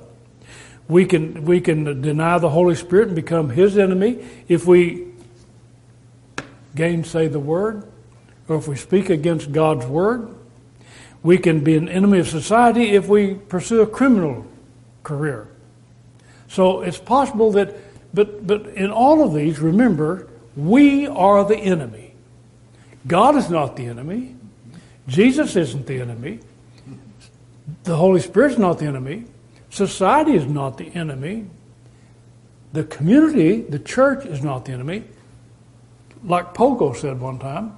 We 0.87 1.07
can, 1.07 1.47
we 1.47 1.63
can 1.63 2.03
deny 2.03 2.39
the 2.39 2.51
Holy 2.51 2.75
Spirit 2.75 3.07
and 3.07 3.17
become 3.17 3.49
his 3.49 3.79
enemy 3.79 4.27
if 4.47 4.67
we 4.67 5.07
gainsay 6.75 7.29
the 7.29 7.41
word 7.41 7.91
or 8.47 8.57
if 8.57 8.69
we 8.69 8.77
speak 8.77 9.09
against 9.09 9.53
God's 9.53 9.87
word. 9.87 10.35
We 11.25 11.39
can 11.39 11.65
be 11.65 11.75
an 11.77 11.89
enemy 11.89 12.21
of 12.21 12.29
society 12.29 12.91
if 12.91 13.09
we 13.09 13.35
pursue 13.35 13.81
a 13.81 13.87
criminal 13.87 14.47
career. 15.03 15.49
So 16.49 16.83
it's 16.83 16.99
possible 16.99 17.51
that, 17.53 17.75
but, 18.15 18.47
but 18.47 18.67
in 18.69 18.93
all 18.93 19.25
of 19.25 19.35
these, 19.35 19.59
remember, 19.59 20.29
we 20.55 21.07
are 21.09 21.45
the 21.45 21.57
enemy. 21.57 22.15
God 23.07 23.37
is 23.37 23.51
not 23.51 23.75
the 23.75 23.87
enemy. 23.87 24.37
Jesus 25.09 25.57
isn't 25.57 25.87
the 25.87 26.01
enemy. 26.01 26.41
The 27.85 27.97
Holy 27.97 28.21
Spirit's 28.21 28.59
not 28.59 28.79
the 28.79 28.87
enemy. 28.87 29.25
Society 29.71 30.35
is 30.35 30.47
not 30.47 30.79
the 30.79 30.95
enemy. 30.95 31.47
The 32.73 32.85
community, 32.85 33.63
the 33.63 33.79
church, 33.79 34.27
is 34.27 34.43
not 34.43 34.67
the 34.67 34.73
enemy. 34.73 35.05
Like 36.23 36.55
Pogo 36.55 36.95
said 36.95 37.21
one 37.21 37.39
time, 37.39 37.77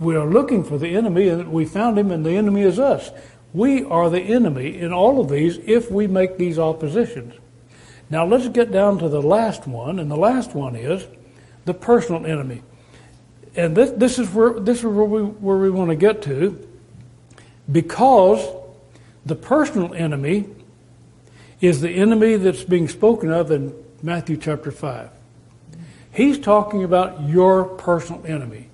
we 0.00 0.16
are 0.16 0.26
looking 0.26 0.64
for 0.64 0.78
the 0.78 0.88
enemy 0.88 1.28
and 1.28 1.52
we 1.52 1.64
found 1.64 1.98
him 1.98 2.10
and 2.10 2.24
the 2.24 2.36
enemy 2.36 2.62
is 2.62 2.78
us. 2.78 3.10
We 3.52 3.84
are 3.84 4.10
the 4.10 4.20
enemy 4.20 4.78
in 4.78 4.92
all 4.92 5.20
of 5.20 5.28
these 5.28 5.58
if 5.58 5.90
we 5.90 6.06
make 6.06 6.36
these 6.36 6.58
oppositions. 6.58 7.34
Now 8.10 8.24
let's 8.24 8.48
get 8.48 8.70
down 8.70 8.98
to 8.98 9.08
the 9.08 9.22
last 9.22 9.66
one, 9.66 9.98
and 9.98 10.10
the 10.10 10.16
last 10.16 10.54
one 10.54 10.76
is 10.76 11.06
the 11.64 11.74
personal 11.74 12.24
enemy. 12.24 12.62
And 13.54 13.76
this, 13.76 13.90
this 13.90 14.18
is 14.18 14.28
where 14.30 14.58
this 14.58 14.78
is 14.78 14.84
where 14.84 15.04
we 15.04 15.22
where 15.22 15.58
we 15.58 15.70
want 15.70 15.90
to 15.90 15.96
get 15.96 16.22
to, 16.22 16.66
because 17.70 18.46
the 19.26 19.34
personal 19.34 19.92
enemy 19.92 20.46
is 21.60 21.80
the 21.80 21.90
enemy 21.90 22.36
that's 22.36 22.64
being 22.64 22.88
spoken 22.88 23.30
of 23.30 23.50
in 23.50 23.74
Matthew 24.02 24.36
chapter 24.36 24.70
five. 24.70 25.10
He's 26.12 26.38
talking 26.38 26.84
about 26.84 27.28
your 27.28 27.64
personal 27.64 28.24
enemy 28.26 28.68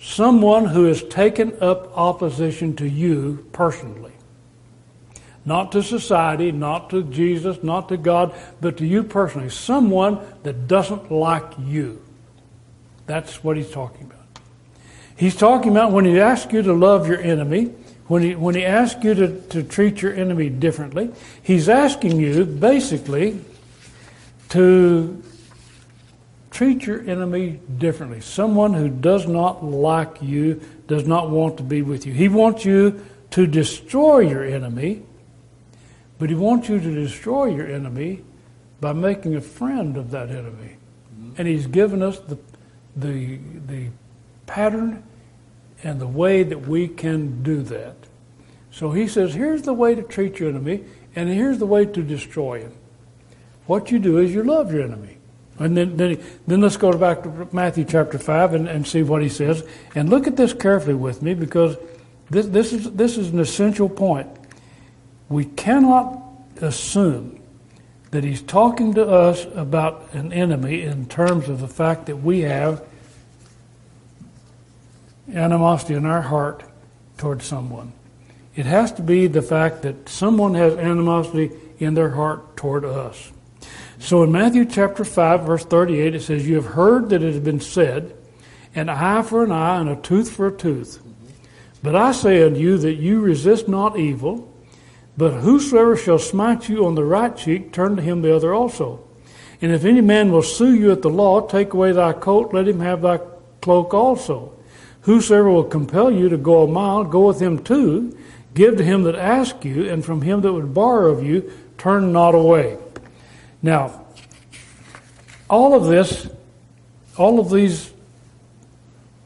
someone 0.00 0.64
who 0.66 0.84
has 0.84 1.02
taken 1.04 1.56
up 1.60 1.96
opposition 1.96 2.74
to 2.76 2.88
you 2.88 3.46
personally. 3.52 4.12
Not 5.44 5.72
to 5.72 5.82
society, 5.82 6.52
not 6.52 6.90
to 6.90 7.02
Jesus, 7.02 7.62
not 7.62 7.88
to 7.88 7.96
God, 7.96 8.34
but 8.60 8.76
to 8.78 8.86
you 8.86 9.02
personally. 9.02 9.48
Someone 9.50 10.20
that 10.42 10.66
doesn't 10.66 11.10
like 11.10 11.52
you. 11.58 12.02
That's 13.06 13.42
what 13.42 13.56
he's 13.56 13.70
talking 13.70 14.06
about. 14.06 14.18
He's 15.16 15.36
talking 15.36 15.70
about 15.70 15.92
when 15.92 16.04
he 16.04 16.18
asks 16.20 16.52
you 16.52 16.62
to 16.62 16.72
love 16.72 17.08
your 17.08 17.20
enemy, 17.20 17.64
when 18.06 18.22
he, 18.22 18.34
when 18.34 18.54
he 18.54 18.64
asks 18.64 19.02
you 19.04 19.14
to, 19.14 19.40
to 19.48 19.62
treat 19.62 20.02
your 20.02 20.14
enemy 20.14 20.48
differently, 20.48 21.10
he's 21.42 21.68
asking 21.68 22.20
you 22.20 22.44
basically 22.44 23.40
to 24.50 25.22
treat 26.50 26.84
your 26.84 27.00
enemy 27.08 27.60
differently. 27.78 28.20
Someone 28.20 28.74
who 28.74 28.88
does 28.88 29.26
not 29.26 29.64
like 29.64 30.20
you, 30.20 30.60
does 30.86 31.06
not 31.06 31.30
want 31.30 31.56
to 31.58 31.62
be 31.62 31.82
with 31.82 32.06
you. 32.06 32.12
He 32.12 32.28
wants 32.28 32.64
you 32.64 33.04
to 33.30 33.46
destroy 33.46 34.20
your 34.20 34.44
enemy, 34.44 35.02
but 36.18 36.28
he 36.28 36.34
wants 36.34 36.68
you 36.68 36.80
to 36.80 36.94
destroy 36.94 37.46
your 37.46 37.66
enemy 37.66 38.22
by 38.80 38.92
making 38.92 39.36
a 39.36 39.40
friend 39.40 39.96
of 39.96 40.10
that 40.10 40.30
enemy. 40.30 40.76
Mm-hmm. 41.14 41.32
And 41.38 41.48
he's 41.48 41.66
given 41.66 42.02
us 42.02 42.18
the, 42.18 42.38
the, 42.96 43.38
the 43.66 43.88
pattern 44.46 45.02
and 45.82 46.00
the 46.00 46.06
way 46.06 46.42
that 46.42 46.66
we 46.66 46.88
can 46.88 47.42
do 47.42 47.62
that. 47.62 47.94
So 48.72 48.90
he 48.90 49.06
says, 49.06 49.34
here's 49.34 49.62
the 49.62 49.72
way 49.72 49.94
to 49.94 50.02
treat 50.02 50.38
your 50.38 50.48
enemy, 50.48 50.84
and 51.14 51.28
here's 51.28 51.58
the 51.58 51.66
way 51.66 51.86
to 51.86 52.02
destroy 52.02 52.60
him. 52.60 52.72
What 53.66 53.90
you 53.90 53.98
do 53.98 54.18
is 54.18 54.34
you 54.34 54.42
love 54.42 54.72
your 54.72 54.82
enemy. 54.82 55.18
And 55.60 55.76
then, 55.76 55.96
then, 55.98 56.24
then 56.46 56.62
let's 56.62 56.78
go 56.78 56.90
back 56.96 57.22
to 57.22 57.48
Matthew 57.52 57.84
chapter 57.84 58.18
5 58.18 58.54
and, 58.54 58.66
and 58.66 58.86
see 58.86 59.02
what 59.02 59.22
he 59.22 59.28
says. 59.28 59.62
And 59.94 60.08
look 60.08 60.26
at 60.26 60.36
this 60.36 60.54
carefully 60.54 60.94
with 60.94 61.20
me 61.20 61.34
because 61.34 61.76
this, 62.30 62.46
this, 62.46 62.72
is, 62.72 62.90
this 62.92 63.18
is 63.18 63.28
an 63.28 63.38
essential 63.38 63.88
point. 63.88 64.28
We 65.28 65.44
cannot 65.44 66.18
assume 66.62 67.42
that 68.10 68.24
he's 68.24 68.40
talking 68.40 68.94
to 68.94 69.06
us 69.06 69.46
about 69.54 70.14
an 70.14 70.32
enemy 70.32 70.82
in 70.82 71.06
terms 71.06 71.48
of 71.50 71.60
the 71.60 71.68
fact 71.68 72.06
that 72.06 72.16
we 72.16 72.40
have 72.40 72.82
animosity 75.32 75.94
in 75.94 76.06
our 76.06 76.22
heart 76.22 76.64
towards 77.18 77.44
someone. 77.44 77.92
It 78.56 78.64
has 78.66 78.92
to 78.92 79.02
be 79.02 79.26
the 79.26 79.42
fact 79.42 79.82
that 79.82 80.08
someone 80.08 80.54
has 80.54 80.74
animosity 80.76 81.50
in 81.78 81.94
their 81.94 82.10
heart 82.10 82.56
toward 82.56 82.84
us. 82.84 83.30
So 84.00 84.22
in 84.22 84.32
Matthew 84.32 84.64
chapter 84.64 85.04
5, 85.04 85.44
verse 85.44 85.64
38, 85.66 86.14
it 86.14 86.22
says, 86.22 86.48
You 86.48 86.54
have 86.54 86.72
heard 86.72 87.10
that 87.10 87.22
it 87.22 87.34
has 87.34 87.42
been 87.42 87.60
said, 87.60 88.16
an 88.74 88.88
eye 88.88 89.20
for 89.20 89.44
an 89.44 89.52
eye 89.52 89.78
and 89.78 89.90
a 89.90 89.96
tooth 89.96 90.30
for 90.32 90.46
a 90.46 90.56
tooth. 90.56 91.02
But 91.82 91.94
I 91.94 92.12
say 92.12 92.42
unto 92.42 92.58
you 92.58 92.78
that 92.78 92.94
you 92.94 93.20
resist 93.20 93.68
not 93.68 93.98
evil, 93.98 94.50
but 95.18 95.40
whosoever 95.40 95.98
shall 95.98 96.18
smite 96.18 96.66
you 96.70 96.86
on 96.86 96.94
the 96.94 97.04
right 97.04 97.36
cheek, 97.36 97.74
turn 97.74 97.94
to 97.96 98.02
him 98.02 98.22
the 98.22 98.34
other 98.34 98.54
also. 98.54 99.06
And 99.60 99.70
if 99.70 99.84
any 99.84 100.00
man 100.00 100.32
will 100.32 100.42
sue 100.42 100.74
you 100.74 100.90
at 100.92 101.02
the 101.02 101.10
law, 101.10 101.46
take 101.46 101.74
away 101.74 101.92
thy 101.92 102.14
coat, 102.14 102.54
let 102.54 102.66
him 102.66 102.80
have 102.80 103.02
thy 103.02 103.20
cloak 103.60 103.92
also. 103.92 104.58
Whosoever 105.02 105.50
will 105.50 105.64
compel 105.64 106.10
you 106.10 106.30
to 106.30 106.38
go 106.38 106.62
a 106.62 106.66
mile, 106.66 107.04
go 107.04 107.26
with 107.26 107.40
him 107.40 107.62
too. 107.62 108.16
Give 108.54 108.78
to 108.78 108.84
him 108.84 109.02
that 109.02 109.14
asks 109.14 109.66
you, 109.66 109.90
and 109.90 110.02
from 110.02 110.22
him 110.22 110.40
that 110.40 110.54
would 110.54 110.72
borrow 110.72 111.12
of 111.12 111.22
you, 111.22 111.52
turn 111.76 112.12
not 112.12 112.34
away. 112.34 112.78
Now, 113.62 114.06
all 115.48 115.74
of 115.74 115.84
this, 115.84 116.28
all 117.16 117.40
of 117.40 117.50
these 117.50 117.92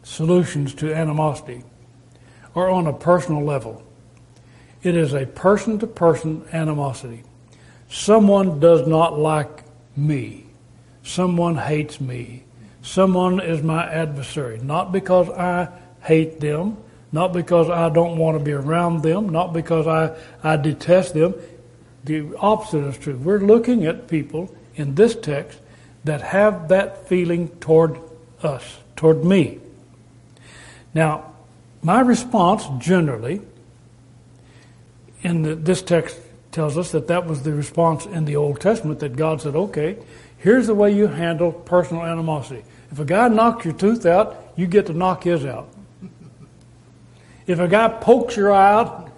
solutions 0.03 0.75
to 0.75 0.95
animosity 0.95 1.63
are 2.55 2.71
on 2.71 2.87
a 2.87 2.93
personal 2.93 3.45
level. 3.45 3.83
It 4.83 4.97
is 4.97 5.15
a 5.15 5.27
person 5.27 5.79
to 5.81 5.87
person 5.87 6.45
animosity. 6.53 7.23
Someone 7.89 8.61
does 8.61 8.87
not 8.87 9.19
like 9.19 9.63
me. 9.97 10.47
Someone 11.03 11.57
hates 11.57 12.01
me. 12.01 12.45
Someone 12.83 13.41
is 13.41 13.63
my 13.63 13.87
adversary. 13.91 14.59
Not 14.59 14.93
because 14.93 15.29
I 15.31 15.69
hate 16.03 16.41
them, 16.41 16.77
not 17.13 17.33
because 17.33 17.71
I 17.71 17.89
don't 17.89 18.19
want 18.19 18.39
to 18.39 18.45
be 18.45 18.53
around 18.53 19.03
them, 19.03 19.29
not 19.29 19.53
because 19.53 19.87
I, 19.87 20.17
I 20.43 20.57
detest 20.57 21.15
them. 21.15 21.35
The 22.05 22.37
opposite 22.39 22.85
is 22.85 22.99
true. 22.99 23.17
We're 23.17 23.39
looking 23.39 23.87
at 23.87 24.09
people 24.09 24.55
in 24.75 24.95
this 24.95 25.15
text 25.15 25.59
that 26.05 26.21
have 26.21 26.69
that 26.69 27.09
feeling 27.09 27.49
toward 27.61 27.99
us, 28.43 28.79
toward 28.97 29.25
me. 29.25 29.61
Now, 30.93 31.33
my 31.83 32.01
response 32.01 32.67
generally 32.79 33.41
the, 35.25 35.55
this 35.55 35.83
text 35.83 36.19
tells 36.53 36.77
us 36.77 36.93
that 36.93 37.09
that 37.09 37.27
was 37.27 37.43
the 37.43 37.53
response 37.53 38.07
in 38.07 38.27
the 38.27 38.37
Old 38.37 38.61
Testament 38.61 39.01
that 39.01 39.17
God 39.17 39.41
said, 39.41 39.57
okay, 39.57 39.97
here's 40.39 40.67
the 40.67 40.75
way 40.75 40.93
you 40.95 41.07
handle 41.07 41.51
personal 41.51 42.05
animosity. 42.05 42.63
If 42.93 42.99
a 42.99 43.05
guy 43.05 43.29
knocks 43.29 43.65
your 43.65 43.75
tooth 43.75 44.07
out, 44.07 44.53
you 44.55 44.67
get 44.67 44.87
to 44.87 44.93
knock 44.93 45.25
his 45.25 45.45
out. 45.45 45.69
If 47.47 47.59
a 47.59 47.69
guy 47.69 47.89
pokes 47.89 48.37
your 48.37 48.53
eye 48.53 48.73
out, 48.73 49.11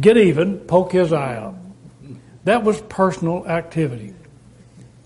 get 0.00 0.16
even, 0.16 0.58
poke 0.60 0.92
his 0.92 1.12
eye 1.12 1.36
out. 1.36 1.54
That 2.44 2.64
was 2.64 2.80
personal 2.82 3.46
activity. 3.46 4.14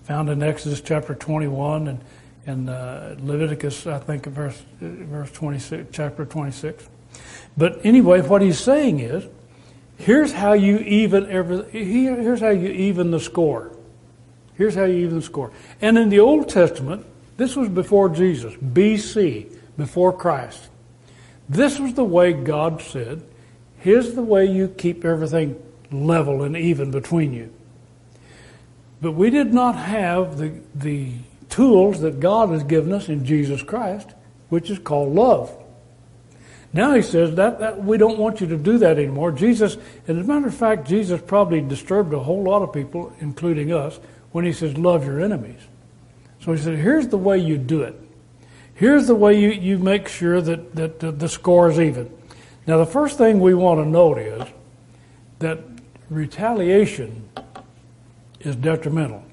Found 0.05 0.29
in 0.29 0.41
Exodus 0.41 0.81
chapter 0.81 1.13
21 1.13 1.87
and, 1.87 1.99
and 2.45 2.69
uh, 2.69 3.15
Leviticus, 3.19 3.85
I 3.85 3.99
think, 3.99 4.25
verse, 4.25 4.61
verse 4.79 5.31
26, 5.31 5.89
chapter 5.91 6.25
26. 6.25 6.87
But 7.55 7.85
anyway, 7.85 8.21
what 8.21 8.41
he's 8.41 8.59
saying 8.59 8.99
is, 8.99 9.25
here's 9.97 10.31
how 10.31 10.53
you 10.53 10.77
even 10.79 11.29
every, 11.29 11.63
here's 11.71 12.39
how 12.39 12.49
you 12.49 12.69
even 12.69 13.11
the 13.11 13.19
score. 13.19 13.71
Here's 14.55 14.75
how 14.75 14.85
you 14.85 15.05
even 15.05 15.17
the 15.17 15.21
score. 15.21 15.51
And 15.81 15.97
in 15.97 16.09
the 16.09 16.19
Old 16.19 16.49
Testament, 16.49 17.05
this 17.35 17.55
was 17.55 17.69
before 17.69 18.09
Jesus, 18.09 18.53
BC, 18.55 19.51
before 19.77 20.11
Christ. 20.11 20.69
This 21.49 21.79
was 21.79 21.93
the 21.93 22.03
way 22.03 22.33
God 22.33 22.81
said, 22.81 23.21
here's 23.79 24.13
the 24.13 24.23
way 24.23 24.45
you 24.45 24.67
keep 24.69 25.05
everything 25.05 25.61
level 25.91 26.43
and 26.43 26.55
even 26.55 26.91
between 26.91 27.33
you. 27.33 27.53
But 29.01 29.11
we 29.11 29.29
did 29.29 29.53
not 29.53 29.75
have 29.75 30.37
the, 30.37 30.59
the 30.73 31.11
tools 31.49 32.01
that 32.01 32.19
God 32.19 32.49
has 32.49 32.63
given 32.63 32.91
us 32.91 33.09
in 33.09 33.25
Jesus 33.25 33.61
Christ, 33.61 34.09
which 34.49 34.69
is 34.69 34.79
called 34.79 35.13
love. 35.13 35.55
Now 36.73 36.93
he 36.93 37.01
says 37.01 37.35
that, 37.35 37.59
that 37.59 37.83
we 37.83 37.97
don't 37.97 38.17
want 38.17 38.41
you 38.41 38.47
to 38.47 38.57
do 38.57 38.77
that 38.79 38.97
anymore. 38.97 39.31
Jesus, 39.31 39.77
and 40.07 40.19
as 40.19 40.25
a 40.25 40.27
matter 40.27 40.47
of 40.47 40.55
fact, 40.55 40.87
Jesus 40.87 41.21
probably 41.25 41.61
disturbed 41.61 42.13
a 42.13 42.19
whole 42.19 42.43
lot 42.43 42.61
of 42.61 42.73
people, 42.73 43.13
including 43.19 43.71
us, 43.71 43.99
when 44.31 44.45
he 44.45 44.51
says, 44.51 44.77
love 44.77 45.05
your 45.05 45.21
enemies. 45.21 45.61
So 46.41 46.51
he 46.51 46.57
said, 46.61 46.75
here's 46.75 47.07
the 47.07 47.17
way 47.17 47.37
you 47.37 47.57
do 47.57 47.81
it. 47.81 47.99
Here's 48.75 49.07
the 49.07 49.15
way 49.15 49.39
you, 49.39 49.49
you 49.49 49.79
make 49.79 50.07
sure 50.07 50.39
that, 50.41 50.75
that 50.75 50.99
the, 50.99 51.11
the 51.11 51.29
score 51.29 51.71
is 51.71 51.79
even. 51.79 52.11
Now, 52.67 52.77
the 52.77 52.85
first 52.85 53.17
thing 53.17 53.39
we 53.39 53.53
want 53.53 53.83
to 53.83 53.89
note 53.89 54.17
is 54.19 54.43
that 55.39 55.59
retaliation 56.09 57.29
is 58.39 58.55
detrimental. 58.55 59.23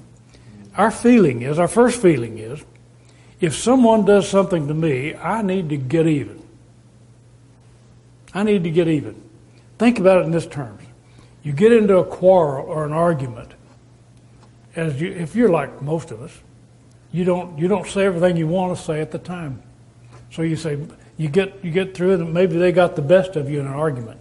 Our 0.77 0.91
feeling 0.91 1.43
is, 1.43 1.59
our 1.59 1.69
first 1.69 2.01
feeling 2.01 2.39
is, 2.39 2.65
if 3.41 3.55
someone 3.55 4.05
does 4.05 4.29
something 4.29 4.69
to 4.69 4.75
me, 4.75 5.15
I 5.15 5.43
need 5.43 5.69
to 5.69 5.77
get 5.77 6.07
even. 6.07 6.43
I 8.33 8.43
need 8.43 8.65
to 8.65 8.71
get 8.71 8.89
even. 8.89 9.23
Think 9.79 9.99
about 9.99 10.23
it 10.23 10.25
in 10.25 10.31
this 10.31 10.47
terms. 10.47 10.83
You 11.43 11.53
get 11.53 11.73
into 11.73 11.99
a 11.99 12.05
quarrel 12.05 12.67
or 12.67 12.85
an 12.85 12.93
argument, 12.93 13.53
as 14.75 15.01
you, 15.01 15.13
if 15.13 15.37
you're 15.37 15.51
like 15.51 15.83
most 15.83 16.11
of 16.11 16.23
us, 16.23 16.33
you 17.13 17.25
don't 17.25 17.59
you 17.59 17.69
don't 17.69 17.87
say 17.87 18.07
everything 18.07 18.37
you 18.37 18.49
want 18.49 18.77
to 18.77 18.83
say 18.83 19.01
at 19.01 19.13
the 19.13 19.19
time. 19.19 19.63
So 20.33 20.43
you 20.43 20.57
say 20.57 20.79
you 21.17 21.29
get 21.29 21.65
you 21.65 21.71
get 21.71 21.95
through 21.95 22.15
it, 22.15 22.21
and 22.21 22.35
maybe 22.35 22.57
they 22.57 22.73
got 22.73 22.97
the 22.97 23.03
best 23.03 23.37
of 23.37 23.49
you 23.49 23.61
in 23.61 23.67
an 23.67 23.73
argument. 23.73 24.21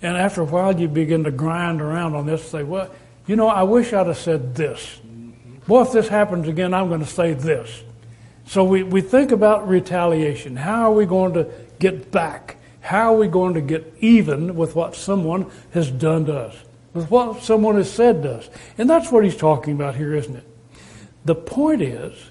And 0.00 0.16
after 0.16 0.42
a 0.42 0.44
while, 0.44 0.78
you 0.78 0.88
begin 0.88 1.24
to 1.24 1.30
grind 1.30 1.80
around 1.80 2.14
on 2.14 2.26
this. 2.26 2.40
and 2.42 2.50
Say, 2.50 2.62
well, 2.62 2.90
you 3.26 3.36
know, 3.36 3.48
I 3.48 3.62
wish 3.64 3.92
I'd 3.92 4.06
have 4.06 4.18
said 4.18 4.54
this. 4.54 5.00
Boy, 5.66 5.82
if 5.82 5.92
this 5.92 6.08
happens 6.08 6.48
again, 6.48 6.72
I'm 6.72 6.88
going 6.88 7.00
to 7.00 7.06
say 7.06 7.34
this. 7.34 7.82
So 8.46 8.64
we, 8.64 8.82
we 8.82 9.02
think 9.02 9.32
about 9.32 9.68
retaliation. 9.68 10.56
How 10.56 10.90
are 10.90 10.94
we 10.94 11.04
going 11.04 11.34
to 11.34 11.50
get 11.78 12.10
back? 12.10 12.56
How 12.80 13.12
are 13.12 13.18
we 13.18 13.28
going 13.28 13.54
to 13.54 13.60
get 13.60 13.92
even 14.00 14.56
with 14.56 14.74
what 14.74 14.94
someone 14.94 15.50
has 15.74 15.90
done 15.90 16.24
to 16.26 16.38
us? 16.38 16.56
With 16.94 17.10
what 17.10 17.42
someone 17.42 17.76
has 17.76 17.92
said 17.92 18.22
to 18.22 18.36
us? 18.36 18.48
And 18.78 18.88
that's 18.88 19.12
what 19.12 19.24
he's 19.24 19.36
talking 19.36 19.74
about 19.74 19.94
here, 19.96 20.14
isn't 20.14 20.36
it? 20.36 20.44
The 21.26 21.34
point 21.34 21.82
is 21.82 22.30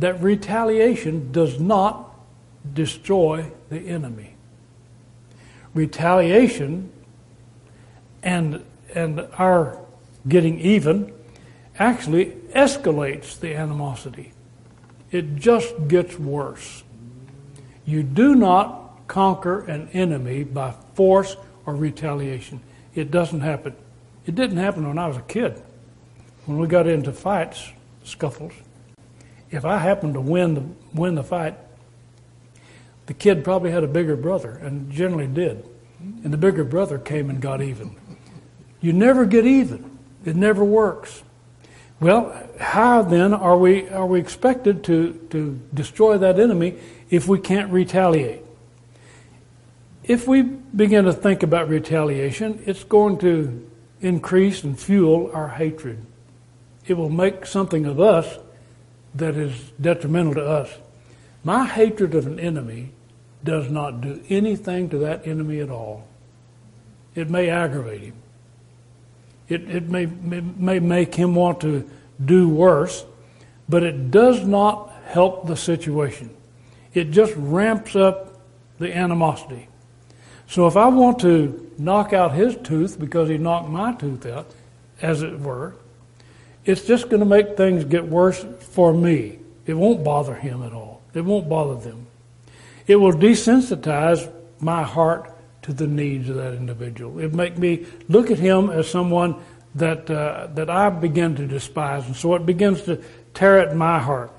that 0.00 0.20
retaliation 0.20 1.30
does 1.30 1.60
not 1.60 2.12
destroy 2.74 3.52
the 3.68 3.78
enemy. 3.78 4.34
Retaliation 5.74 6.92
and, 8.22 8.64
and 8.94 9.20
our 9.34 9.78
getting 10.28 10.58
even 10.60 11.12
actually 11.78 12.26
escalates 12.54 13.38
the 13.38 13.54
animosity. 13.54 14.32
It 15.10 15.36
just 15.36 15.88
gets 15.88 16.18
worse. 16.18 16.82
You 17.84 18.02
do 18.02 18.34
not 18.34 19.06
conquer 19.08 19.60
an 19.64 19.88
enemy 19.92 20.44
by 20.44 20.72
force 20.94 21.36
or 21.66 21.74
retaliation. 21.74 22.60
It 22.94 23.10
doesn't 23.10 23.40
happen. 23.40 23.74
It 24.26 24.34
didn't 24.34 24.58
happen 24.58 24.86
when 24.86 24.98
I 24.98 25.08
was 25.08 25.16
a 25.16 25.22
kid. 25.22 25.60
When 26.46 26.58
we 26.58 26.66
got 26.68 26.86
into 26.86 27.12
fights, 27.12 27.72
scuffles. 28.04 28.52
If 29.50 29.64
I 29.64 29.78
happened 29.78 30.14
to 30.14 30.20
win 30.20 30.54
the, 30.54 30.64
win 30.94 31.14
the 31.14 31.24
fight, 31.24 31.56
the 33.10 33.14
kid 33.14 33.42
probably 33.42 33.72
had 33.72 33.82
a 33.82 33.88
bigger 33.88 34.14
brother, 34.14 34.52
and 34.52 34.88
generally 34.92 35.26
did. 35.26 35.64
And 35.98 36.32
the 36.32 36.36
bigger 36.36 36.62
brother 36.62 36.96
came 36.96 37.28
and 37.28 37.40
got 37.40 37.60
even. 37.60 37.96
You 38.80 38.92
never 38.92 39.26
get 39.26 39.44
even. 39.44 39.98
It 40.24 40.36
never 40.36 40.64
works. 40.64 41.24
Well, 41.98 42.48
how 42.60 43.02
then 43.02 43.34
are 43.34 43.58
we 43.58 43.88
are 43.88 44.06
we 44.06 44.20
expected 44.20 44.84
to, 44.84 45.14
to 45.30 45.60
destroy 45.74 46.18
that 46.18 46.38
enemy 46.38 46.76
if 47.10 47.26
we 47.26 47.40
can't 47.40 47.72
retaliate? 47.72 48.42
If 50.04 50.28
we 50.28 50.42
begin 50.42 51.06
to 51.06 51.12
think 51.12 51.42
about 51.42 51.68
retaliation, 51.68 52.62
it's 52.64 52.84
going 52.84 53.18
to 53.18 53.68
increase 54.00 54.62
and 54.62 54.78
fuel 54.78 55.32
our 55.34 55.48
hatred 55.48 56.06
it 56.86 56.94
will 56.94 57.10
make 57.10 57.46
something 57.46 57.86
of 57.86 58.00
us 58.00 58.38
that 59.14 59.36
is 59.36 59.72
detrimental 59.80 60.34
to 60.34 60.46
us. 60.46 60.70
My 61.44 61.66
hatred 61.66 62.14
of 62.14 62.26
an 62.26 62.38
enemy 62.38 62.90
does 63.42 63.70
not 63.70 64.00
do 64.00 64.22
anything 64.28 64.88
to 64.90 64.98
that 64.98 65.26
enemy 65.26 65.60
at 65.60 65.70
all. 65.70 66.06
It 67.14 67.30
may 67.30 67.48
aggravate 67.48 68.02
him. 68.02 68.14
It, 69.48 69.68
it 69.68 69.88
may, 69.88 70.06
may, 70.06 70.40
may 70.40 70.78
make 70.78 71.14
him 71.14 71.34
want 71.34 71.60
to 71.62 71.88
do 72.24 72.48
worse, 72.48 73.04
but 73.68 73.82
it 73.82 74.10
does 74.10 74.46
not 74.46 74.92
help 75.06 75.46
the 75.46 75.56
situation. 75.56 76.30
It 76.94 77.10
just 77.10 77.34
ramps 77.36 77.96
up 77.96 78.40
the 78.78 78.96
animosity. 78.96 79.68
So 80.46 80.66
if 80.66 80.76
I 80.76 80.88
want 80.88 81.20
to 81.20 81.72
knock 81.78 82.12
out 82.12 82.32
his 82.32 82.56
tooth 82.56 82.98
because 82.98 83.28
he 83.28 83.38
knocked 83.38 83.68
my 83.68 83.92
tooth 83.94 84.26
out, 84.26 84.52
as 85.02 85.22
it 85.22 85.38
were, 85.40 85.74
it's 86.64 86.84
just 86.84 87.08
going 87.08 87.20
to 87.20 87.26
make 87.26 87.56
things 87.56 87.84
get 87.84 88.06
worse 88.06 88.44
for 88.58 88.92
me. 88.92 89.38
It 89.66 89.74
won't 89.74 90.04
bother 90.04 90.34
him 90.34 90.62
at 90.62 90.72
all. 90.72 91.02
It 91.14 91.22
won't 91.22 91.48
bother 91.48 91.76
them. 91.76 92.06
It 92.86 92.96
will 92.96 93.12
desensitize 93.12 94.30
my 94.60 94.82
heart 94.82 95.30
to 95.62 95.72
the 95.72 95.86
needs 95.86 96.28
of 96.28 96.36
that 96.36 96.54
individual. 96.54 97.18
It 97.18 97.34
make 97.34 97.58
me 97.58 97.86
look 98.08 98.30
at 98.30 98.38
him 98.38 98.70
as 98.70 98.88
someone 98.88 99.36
that 99.74 100.10
uh, 100.10 100.48
that 100.54 100.68
I 100.68 100.90
begin 100.90 101.36
to 101.36 101.46
despise, 101.46 102.06
and 102.06 102.16
so 102.16 102.34
it 102.34 102.44
begins 102.44 102.82
to 102.82 103.02
tear 103.34 103.58
at 103.60 103.76
my 103.76 103.98
heart, 104.00 104.32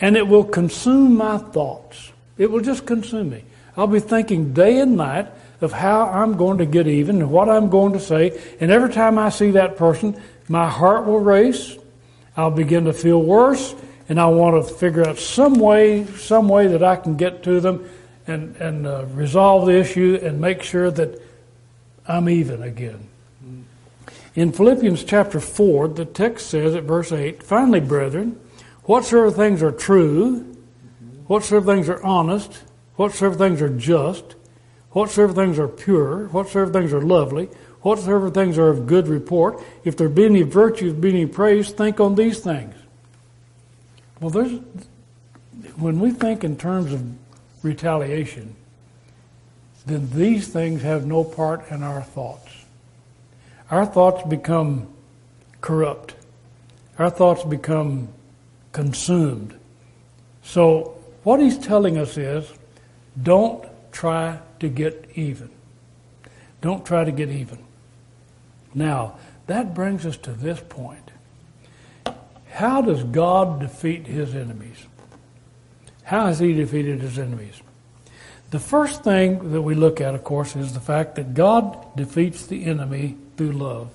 and 0.00 0.16
it 0.16 0.28
will 0.28 0.44
consume 0.44 1.16
my 1.16 1.38
thoughts. 1.38 2.12
It 2.36 2.50
will 2.50 2.60
just 2.60 2.84
consume 2.84 3.30
me. 3.30 3.44
I'll 3.76 3.86
be 3.86 4.00
thinking 4.00 4.52
day 4.52 4.80
and 4.80 4.96
night 4.96 5.28
of 5.60 5.72
how 5.72 6.08
I'm 6.08 6.36
going 6.36 6.58
to 6.58 6.66
get 6.66 6.86
even 6.86 7.22
and 7.22 7.30
what 7.30 7.48
I'm 7.48 7.70
going 7.70 7.92
to 7.94 8.00
say, 8.00 8.38
and 8.60 8.70
every 8.70 8.92
time 8.92 9.18
I 9.18 9.30
see 9.30 9.52
that 9.52 9.76
person, 9.76 10.20
my 10.48 10.68
heart 10.68 11.06
will 11.06 11.20
race. 11.20 11.78
I'll 12.36 12.50
begin 12.50 12.84
to 12.84 12.92
feel 12.92 13.22
worse, 13.22 13.74
and 14.10 14.20
I 14.20 14.26
want 14.26 14.66
to 14.66 14.74
figure 14.74 15.08
out 15.08 15.18
some 15.18 15.54
way, 15.54 16.04
some 16.04 16.48
way 16.48 16.66
that 16.66 16.82
I 16.82 16.96
can 16.96 17.16
get 17.16 17.44
to 17.44 17.60
them 17.60 17.88
and 18.26 18.56
and 18.56 18.86
uh, 18.86 19.06
resolve 19.06 19.66
the 19.66 19.78
issue 19.78 20.18
and 20.20 20.40
make 20.40 20.62
sure 20.62 20.90
that 20.90 21.22
I'm 22.06 22.28
even 22.28 22.62
again. 22.62 23.06
In 24.34 24.52
Philippians 24.52 25.04
chapter 25.04 25.40
4, 25.40 25.88
the 25.88 26.04
text 26.04 26.50
says 26.50 26.74
at 26.74 26.84
verse 26.84 27.12
8, 27.12 27.42
Finally, 27.42 27.80
brethren, 27.80 28.38
whatsoever 28.84 29.30
things 29.30 29.62
are 29.62 29.72
true, 29.72 30.56
whatsoever 31.26 31.74
things 31.74 31.88
are 31.88 32.02
honest, 32.02 32.64
whatsoever 32.96 33.36
things 33.36 33.62
are 33.62 33.68
just, 33.68 34.34
whatsoever 34.90 35.32
things 35.32 35.58
are 35.58 35.68
pure, 35.68 36.26
whatsoever 36.28 36.72
things 36.72 36.92
are 36.92 37.02
lovely, 37.02 37.48
whatsoever 37.82 38.30
things 38.30 38.58
are 38.58 38.68
of 38.68 38.86
good 38.86 39.08
report, 39.08 39.62
if 39.84 39.96
there 39.96 40.08
be 40.08 40.24
any 40.24 40.42
virtue, 40.42 40.86
if 40.86 40.92
there 40.92 41.00
be 41.00 41.10
any 41.10 41.26
praise, 41.26 41.70
think 41.70 42.00
on 42.00 42.14
these 42.16 42.40
things. 42.40 42.74
Well, 44.20 44.30
there's, 44.30 44.60
when 45.76 45.98
we 46.00 46.10
think 46.10 46.44
in 46.44 46.56
terms 46.56 46.92
of 46.92 47.04
retaliation, 47.62 48.54
then 49.86 50.10
these 50.10 50.48
things 50.48 50.82
have 50.82 51.06
no 51.06 51.24
part 51.24 51.70
in 51.70 51.82
our 51.82 52.02
thoughts 52.02 52.60
our 53.70 53.86
thoughts 53.86 54.22
become 54.28 54.88
corrupt. 55.60 56.14
Our 56.98 57.10
thoughts 57.10 57.44
become 57.44 58.08
consumed. 58.72 59.54
So, 60.42 60.96
what 61.22 61.40
he's 61.40 61.58
telling 61.58 61.96
us 61.96 62.16
is 62.16 62.52
don't 63.20 63.64
try 63.92 64.38
to 64.58 64.68
get 64.68 65.08
even. 65.14 65.50
Don't 66.60 66.84
try 66.84 67.04
to 67.04 67.12
get 67.12 67.28
even. 67.28 67.58
Now, 68.74 69.18
that 69.46 69.74
brings 69.74 70.04
us 70.04 70.16
to 70.18 70.32
this 70.32 70.60
point. 70.68 71.10
How 72.50 72.82
does 72.82 73.04
God 73.04 73.60
defeat 73.60 74.06
his 74.06 74.34
enemies? 74.34 74.86
How 76.02 76.26
has 76.26 76.40
he 76.40 76.52
defeated 76.52 77.00
his 77.00 77.18
enemies? 77.18 77.60
The 78.50 78.58
first 78.58 79.04
thing 79.04 79.52
that 79.52 79.62
we 79.62 79.74
look 79.74 80.00
at, 80.00 80.14
of 80.14 80.24
course, 80.24 80.56
is 80.56 80.74
the 80.74 80.80
fact 80.80 81.14
that 81.14 81.34
God 81.34 81.96
defeats 81.96 82.46
the 82.46 82.64
enemy 82.64 83.16
through 83.36 83.52
love. 83.52 83.90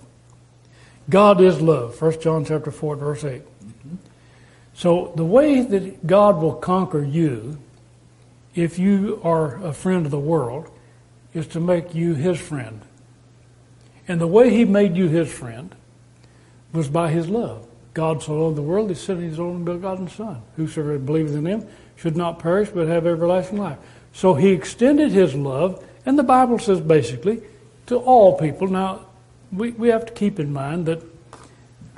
God 1.09 1.41
is 1.41 1.61
love. 1.61 2.01
1 2.01 2.21
John 2.21 2.45
chapter 2.45 2.71
4, 2.71 2.95
verse 2.95 3.23
8. 3.25 3.41
So 4.73 5.13
the 5.15 5.25
way 5.25 5.61
that 5.61 6.07
God 6.07 6.41
will 6.41 6.55
conquer 6.55 7.03
you 7.03 7.57
if 8.55 8.79
you 8.79 9.19
are 9.23 9.63
a 9.63 9.73
friend 9.73 10.05
of 10.05 10.11
the 10.11 10.19
world 10.19 10.69
is 11.33 11.47
to 11.47 11.59
make 11.59 11.93
you 11.93 12.15
his 12.15 12.39
friend. 12.39 12.81
And 14.07 14.21
the 14.21 14.27
way 14.27 14.49
he 14.49 14.63
made 14.63 14.95
you 14.95 15.09
his 15.09 15.31
friend 15.31 15.75
was 16.71 16.87
by 16.87 17.09
his 17.09 17.27
love. 17.27 17.67
God 17.95 18.21
so 18.21 18.43
loved 18.43 18.58
the 18.58 18.62
world, 18.62 18.89
he 18.89 18.95
sent 18.95 19.21
his 19.21 19.39
only 19.39 19.63
begotten 19.63 20.10
Son. 20.10 20.41
Whosoever 20.58 20.99
believeth 20.99 21.34
in 21.34 21.45
him 21.45 21.67
should 21.95 22.17
not 22.17 22.39
perish 22.39 22.69
but 22.69 22.88
have 22.88 23.08
everlasting 23.08 23.58
life. 23.58 23.77
So 24.12 24.34
he 24.34 24.49
extended 24.49 25.12
his 25.12 25.34
love, 25.34 25.84
and 26.05 26.19
the 26.19 26.23
Bible 26.23 26.60
says 26.60 26.81
basically, 26.81 27.41
to 27.88 27.97
all 27.97 28.38
people. 28.38 28.67
Now, 28.67 29.05
we, 29.51 29.71
we 29.71 29.88
have 29.89 30.05
to 30.05 30.13
keep 30.13 30.39
in 30.39 30.51
mind 30.53 30.86
that 30.86 31.01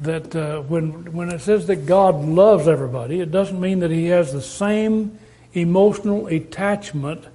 that 0.02 0.36
uh, 0.36 0.62
when 0.62 1.12
when 1.14 1.32
it 1.32 1.42
says 1.42 1.66
that 1.68 1.88
God 1.88 2.24
loves 2.24 2.68
everybody, 2.68 3.20
it 3.20 3.32
doesn't 3.32 3.60
mean 3.60 3.80
that 3.80 3.90
He 3.90 4.06
has 4.06 4.32
the 4.32 4.42
same 4.44 5.18
emotional 5.54 6.28
attachment 6.28 7.26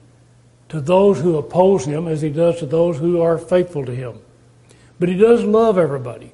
to 0.68 0.80
those 0.80 1.20
who 1.20 1.36
oppose 1.36 1.84
Him 1.84 2.06
as 2.06 2.22
He 2.22 2.30
does 2.30 2.60
to 2.60 2.66
those 2.66 2.98
who 2.98 3.20
are 3.20 3.38
faithful 3.38 3.84
to 3.84 3.94
Him. 3.94 4.20
But 5.00 5.08
He 5.08 5.16
does 5.16 5.42
love 5.42 5.76
everybody. 5.76 6.32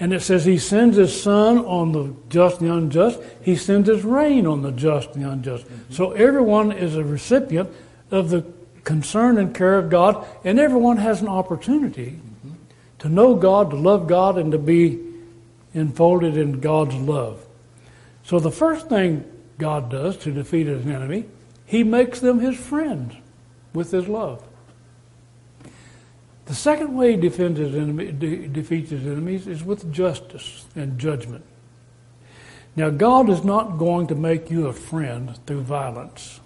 And 0.00 0.12
it 0.12 0.22
says 0.22 0.44
He 0.44 0.58
sends 0.58 0.96
His 0.96 1.22
sun 1.22 1.58
on 1.58 1.92
the 1.92 2.14
just 2.28 2.60
and 2.60 2.70
the 2.70 2.74
unjust. 2.74 3.20
He 3.42 3.54
sends 3.54 3.88
His 3.88 4.02
rain 4.02 4.46
on 4.46 4.62
the 4.62 4.72
just 4.72 5.14
and 5.14 5.24
the 5.24 5.30
unjust. 5.30 5.66
Mm-hmm. 5.66 5.92
So 5.92 6.12
everyone 6.12 6.72
is 6.72 6.96
a 6.96 7.04
recipient 7.04 7.70
of 8.10 8.30
the 8.30 8.44
concern 8.82 9.38
and 9.38 9.54
care 9.54 9.78
of 9.78 9.90
God, 9.90 10.26
and 10.42 10.58
everyone 10.58 10.96
has 10.96 11.20
an 11.20 11.28
opportunity 11.28 12.18
to 13.00 13.08
know 13.08 13.34
God, 13.34 13.70
to 13.70 13.76
love 13.76 14.06
God, 14.06 14.38
and 14.38 14.52
to 14.52 14.58
be 14.58 14.98
enfolded 15.74 16.36
in 16.36 16.60
God's 16.60 16.94
love. 16.94 17.44
So 18.24 18.38
the 18.38 18.50
first 18.50 18.88
thing 18.88 19.24
God 19.58 19.90
does 19.90 20.16
to 20.18 20.32
defeat 20.32 20.66
his 20.66 20.86
enemy, 20.86 21.26
he 21.66 21.84
makes 21.84 22.20
them 22.20 22.40
his 22.40 22.56
friends 22.58 23.14
with 23.72 23.90
his 23.90 24.08
love. 24.08 24.42
The 26.50 26.56
second 26.56 26.96
way 26.96 27.12
he 27.12 27.28
enemy, 27.76 28.10
de- 28.10 28.48
defeats 28.48 28.90
his 28.90 29.06
enemies 29.06 29.46
is 29.46 29.62
with 29.62 29.92
justice 29.92 30.66
and 30.74 30.98
judgment. 30.98 31.44
Now, 32.74 32.90
God 32.90 33.30
is 33.30 33.44
not 33.44 33.78
going 33.78 34.08
to 34.08 34.16
make 34.16 34.50
you 34.50 34.66
a 34.66 34.72
friend 34.72 35.38
through 35.46 35.60
violence. 35.60 36.40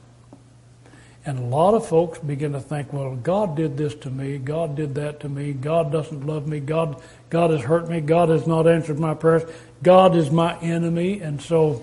And 1.25 1.39
a 1.39 1.43
lot 1.43 1.73
of 1.73 1.89
folks 1.89 2.19
begin 2.19 2.53
to 2.53 2.61
think, 2.61 2.93
well, 2.93 3.17
God 3.17 3.57
did 3.57 3.79
this 3.79 3.95
to 3.95 4.11
me. 4.11 4.37
God 4.37 4.77
did 4.77 4.95
that 4.97 5.21
to 5.21 5.31
me. 5.31 5.55
God 5.55 5.91
doesn't 5.91 6.27
love 6.27 6.47
me. 6.47 6.61
God, 6.61 7.01
God 7.31 7.49
has 7.51 7.63
hurt 7.63 7.89
me. 7.89 8.03
God 8.03 8.29
has 8.29 8.47
not 8.47 8.67
answered 8.69 8.99
my 8.99 9.15
prayers. 9.15 9.51
God 9.83 10.15
is 10.17 10.31
my 10.31 10.61
enemy. 10.61 11.23
And 11.23 11.41
so 11.41 11.83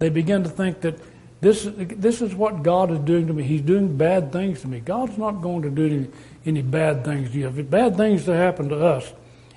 they 0.00 0.08
begin 0.08 0.42
to 0.42 0.50
think 0.50 0.80
that 0.80 0.98
this, 1.42 1.68
this 1.76 2.22
is 2.22 2.34
what 2.34 2.64
God 2.64 2.90
is 2.90 2.98
doing 3.00 3.26
to 3.26 3.32
me. 3.32 3.42
He's 3.42 3.62
doing 3.62 3.96
bad 3.96 4.32
things 4.32 4.62
to 4.62 4.68
me. 4.68 4.78
God's 4.78 5.18
not 5.18 5.42
going 5.42 5.62
to 5.62 5.70
do 5.70 5.86
any, 5.86 6.08
any 6.44 6.62
bad 6.62 7.04
things 7.04 7.30
to 7.30 7.38
you. 7.38 7.48
If 7.48 7.70
bad 7.70 7.96
things 7.96 8.24
to 8.24 8.34
happen 8.34 8.68
to 8.68 8.84
us, 8.84 9.12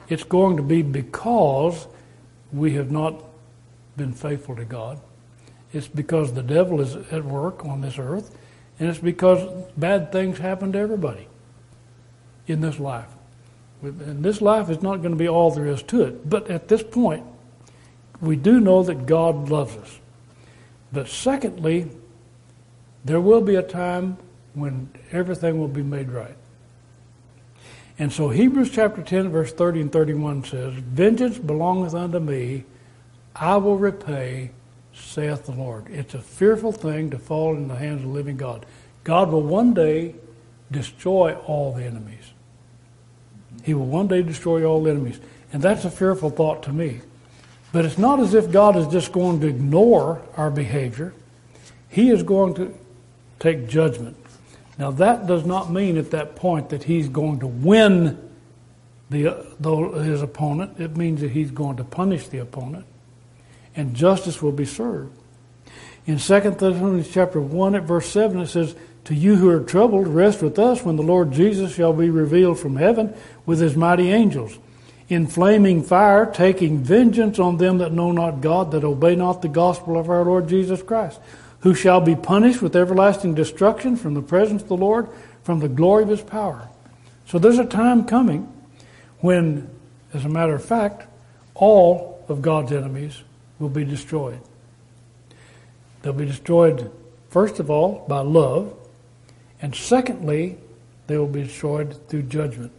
it's 0.07 0.23
going 0.23 0.57
to 0.57 0.63
be 0.63 0.81
because 0.81 1.87
we 2.51 2.73
have 2.73 2.91
not 2.91 3.23
been 3.97 4.13
faithful 4.13 4.55
to 4.55 4.65
God. 4.65 4.99
It's 5.73 5.87
because 5.87 6.33
the 6.33 6.43
devil 6.43 6.79
is 6.79 6.95
at 7.11 7.25
work 7.25 7.65
on 7.65 7.81
this 7.81 7.97
earth 7.97 8.37
and 8.79 8.89
it's 8.89 8.99
because 8.99 9.65
bad 9.77 10.11
things 10.11 10.37
happen 10.37 10.71
to 10.73 10.79
everybody 10.79 11.27
in 12.47 12.61
this 12.61 12.79
life. 12.79 13.07
And 13.81 14.23
this 14.23 14.41
life 14.41 14.69
is 14.69 14.81
not 14.81 14.97
going 14.97 15.11
to 15.11 15.17
be 15.17 15.27
all 15.27 15.51
there 15.51 15.67
is 15.67 15.83
to 15.83 16.03
it. 16.03 16.29
But 16.29 16.49
at 16.49 16.67
this 16.67 16.83
point, 16.83 17.23
we 18.21 18.35
do 18.35 18.59
know 18.59 18.83
that 18.83 19.05
God 19.05 19.49
loves 19.49 19.75
us. 19.75 19.99
But 20.91 21.07
secondly, 21.07 21.89
there 23.03 23.21
will 23.21 23.41
be 23.41 23.55
a 23.55 23.61
time 23.61 24.17
when 24.53 24.89
everything 25.11 25.59
will 25.59 25.67
be 25.67 25.83
made 25.83 26.09
right. 26.09 26.35
And 27.97 28.11
so 28.11 28.29
Hebrews 28.29 28.71
chapter 28.71 29.01
10, 29.01 29.29
verse 29.29 29.53
30 29.53 29.81
and 29.81 29.91
31 29.91 30.43
says, 30.43 30.73
Vengeance 30.73 31.37
belongeth 31.37 31.93
unto 31.93 32.19
me, 32.19 32.65
I 33.35 33.57
will 33.57 33.77
repay, 33.77 34.51
saith 34.93 35.45
the 35.45 35.53
Lord. 35.53 35.87
It's 35.89 36.13
a 36.13 36.21
fearful 36.21 36.71
thing 36.71 37.09
to 37.11 37.17
fall 37.17 37.55
in 37.55 37.67
the 37.67 37.75
hands 37.75 38.01
of 38.01 38.07
the 38.07 38.13
living 38.13 38.37
God. 38.37 38.65
God 39.03 39.31
will 39.31 39.43
one 39.43 39.73
day 39.73 40.15
destroy 40.71 41.35
all 41.45 41.73
the 41.73 41.83
enemies. 41.83 42.33
He 43.63 43.73
will 43.73 43.85
one 43.85 44.07
day 44.07 44.21
destroy 44.21 44.65
all 44.65 44.83
the 44.83 44.91
enemies. 44.91 45.19
And 45.53 45.61
that's 45.61 45.85
a 45.85 45.91
fearful 45.91 46.29
thought 46.29 46.63
to 46.63 46.73
me. 46.73 47.01
But 47.71 47.85
it's 47.85 47.97
not 47.97 48.19
as 48.19 48.33
if 48.33 48.51
God 48.51 48.75
is 48.75 48.87
just 48.87 49.11
going 49.11 49.39
to 49.41 49.47
ignore 49.47 50.21
our 50.37 50.51
behavior. 50.51 51.13
He 51.89 52.09
is 52.09 52.23
going 52.23 52.55
to 52.55 52.73
take 53.39 53.67
judgment. 53.67 54.17
Now, 54.77 54.91
that 54.91 55.25
does 55.25 55.45
not 55.45 55.71
mean 55.71 55.97
at 55.97 56.11
that 56.11 56.35
point 56.35 56.69
that 56.69 56.83
he's 56.83 57.07
going 57.07 57.39
to 57.39 57.47
win 57.47 58.29
the, 59.09 59.45
the, 59.59 59.75
his 59.75 60.21
opponent. 60.21 60.79
It 60.79 60.97
means 60.97 61.21
that 61.21 61.31
he's 61.31 61.51
going 61.51 61.77
to 61.77 61.83
punish 61.83 62.27
the 62.27 62.39
opponent 62.39 62.85
and 63.75 63.95
justice 63.95 64.41
will 64.41 64.51
be 64.51 64.65
served. 64.65 65.15
In 66.05 66.17
2 66.17 66.39
Thessalonians 66.39 67.11
chapter 67.11 67.41
1 67.41 67.75
at 67.75 67.83
verse 67.83 68.07
7 68.07 68.39
it 68.39 68.47
says, 68.47 68.75
To 69.05 69.15
you 69.15 69.35
who 69.35 69.49
are 69.49 69.61
troubled, 69.61 70.07
rest 70.07 70.41
with 70.41 70.57
us 70.59 70.83
when 70.83 70.95
the 70.95 71.03
Lord 71.03 71.31
Jesus 71.31 71.75
shall 71.75 71.93
be 71.93 72.09
revealed 72.09 72.59
from 72.59 72.75
heaven 72.75 73.13
with 73.45 73.59
his 73.59 73.75
mighty 73.75 74.11
angels, 74.11 74.57
in 75.09 75.27
flaming 75.27 75.83
fire, 75.83 76.25
taking 76.25 76.79
vengeance 76.79 77.37
on 77.39 77.57
them 77.57 77.79
that 77.79 77.91
know 77.91 78.11
not 78.11 78.41
God, 78.41 78.71
that 78.71 78.83
obey 78.83 79.15
not 79.15 79.41
the 79.41 79.47
gospel 79.47 79.99
of 79.99 80.09
our 80.09 80.23
Lord 80.23 80.47
Jesus 80.47 80.81
Christ, 80.81 81.19
who 81.65 81.73
shall 81.73 81.99
be 81.99 82.15
punished 82.15 82.61
with 82.61 82.75
everlasting 82.75 83.33
destruction 83.33 83.95
from 83.95 84.13
the 84.13 84.21
presence 84.21 84.61
of 84.61 84.67
the 84.67 84.77
Lord, 84.77 85.09
from 85.41 85.61
the 85.61 85.67
glory 85.67 86.03
of 86.03 86.09
his 86.09 86.21
power. 86.21 86.69
So 87.25 87.39
there's 87.39 87.57
a 87.57 87.65
time 87.65 88.05
coming 88.05 88.53
when, 89.21 89.67
as 90.13 90.25
a 90.25 90.29
matter 90.29 90.53
of 90.53 90.63
fact, 90.63 91.07
all 91.55 92.23
of 92.29 92.43
God's 92.43 92.71
enemies 92.71 93.23
will 93.57 93.69
be 93.69 93.83
destroyed. 93.83 94.39
They'll 96.03 96.13
be 96.13 96.27
destroyed, 96.27 96.91
first 97.31 97.59
of 97.59 97.71
all, 97.71 98.05
by 98.07 98.19
love, 98.19 98.71
and 99.59 99.73
secondly, 99.73 100.59
they 101.07 101.17
will 101.17 101.25
be 101.25 101.41
destroyed 101.41 101.97
through 102.09 102.23
judgment. 102.23 102.73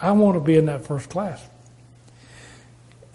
I 0.00 0.12
want 0.12 0.36
to 0.36 0.40
be 0.40 0.54
in 0.54 0.66
that 0.66 0.86
first 0.86 1.10
class. 1.10 1.44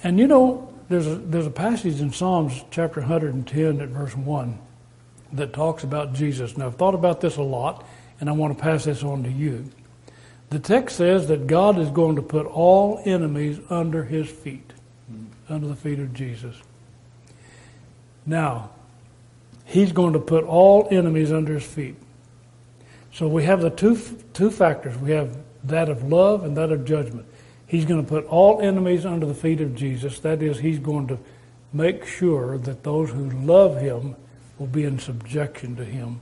And 0.03 0.19
you 0.19 0.27
know, 0.27 0.73
there's 0.89 1.07
a, 1.07 1.15
there's 1.15 1.47
a 1.47 1.49
passage 1.49 2.01
in 2.01 2.11
Psalms 2.11 2.61
chapter 2.71 2.99
110 2.99 3.79
at 3.79 3.87
verse 3.87 4.17
1 4.17 4.59
that 5.33 5.53
talks 5.53 5.83
about 5.83 6.13
Jesus. 6.13 6.57
Now, 6.57 6.67
I've 6.67 6.75
thought 6.75 6.95
about 6.95 7.21
this 7.21 7.37
a 7.37 7.43
lot, 7.43 7.85
and 8.19 8.29
I 8.29 8.33
want 8.33 8.55
to 8.57 8.61
pass 8.61 8.85
this 8.85 9.03
on 9.03 9.23
to 9.23 9.29
you. 9.29 9.69
The 10.49 10.59
text 10.59 10.97
says 10.97 11.27
that 11.27 11.47
God 11.47 11.79
is 11.79 11.89
going 11.89 12.15
to 12.15 12.21
put 12.21 12.45
all 12.45 13.01
enemies 13.05 13.59
under 13.69 14.03
his 14.03 14.29
feet, 14.29 14.71
under 15.49 15.67
the 15.67 15.75
feet 15.75 15.99
of 15.99 16.13
Jesus. 16.13 16.55
Now, 18.25 18.69
he's 19.65 19.91
going 19.91 20.13
to 20.13 20.19
put 20.19 20.43
all 20.43 20.87
enemies 20.91 21.31
under 21.31 21.55
his 21.55 21.65
feet. 21.65 21.95
So 23.13 23.27
we 23.27 23.43
have 23.43 23.61
the 23.61 23.69
two, 23.69 23.97
two 24.33 24.51
factors. 24.51 24.97
We 24.97 25.11
have 25.11 25.37
that 25.65 25.89
of 25.89 26.03
love 26.03 26.43
and 26.43 26.55
that 26.57 26.71
of 26.71 26.85
judgment. 26.85 27.25
He's 27.67 27.85
going 27.85 28.03
to 28.03 28.07
put 28.07 28.25
all 28.25 28.61
enemies 28.61 29.05
under 29.05 29.25
the 29.25 29.33
feet 29.33 29.61
of 29.61 29.75
Jesus. 29.75 30.19
That 30.19 30.43
is, 30.43 30.59
he's 30.59 30.79
going 30.79 31.07
to 31.07 31.17
make 31.71 32.05
sure 32.05 32.57
that 32.59 32.83
those 32.83 33.09
who 33.09 33.29
love 33.31 33.81
him 33.81 34.15
will 34.57 34.67
be 34.67 34.83
in 34.83 34.99
subjection 34.99 35.75
to 35.75 35.85
him. 35.85 36.21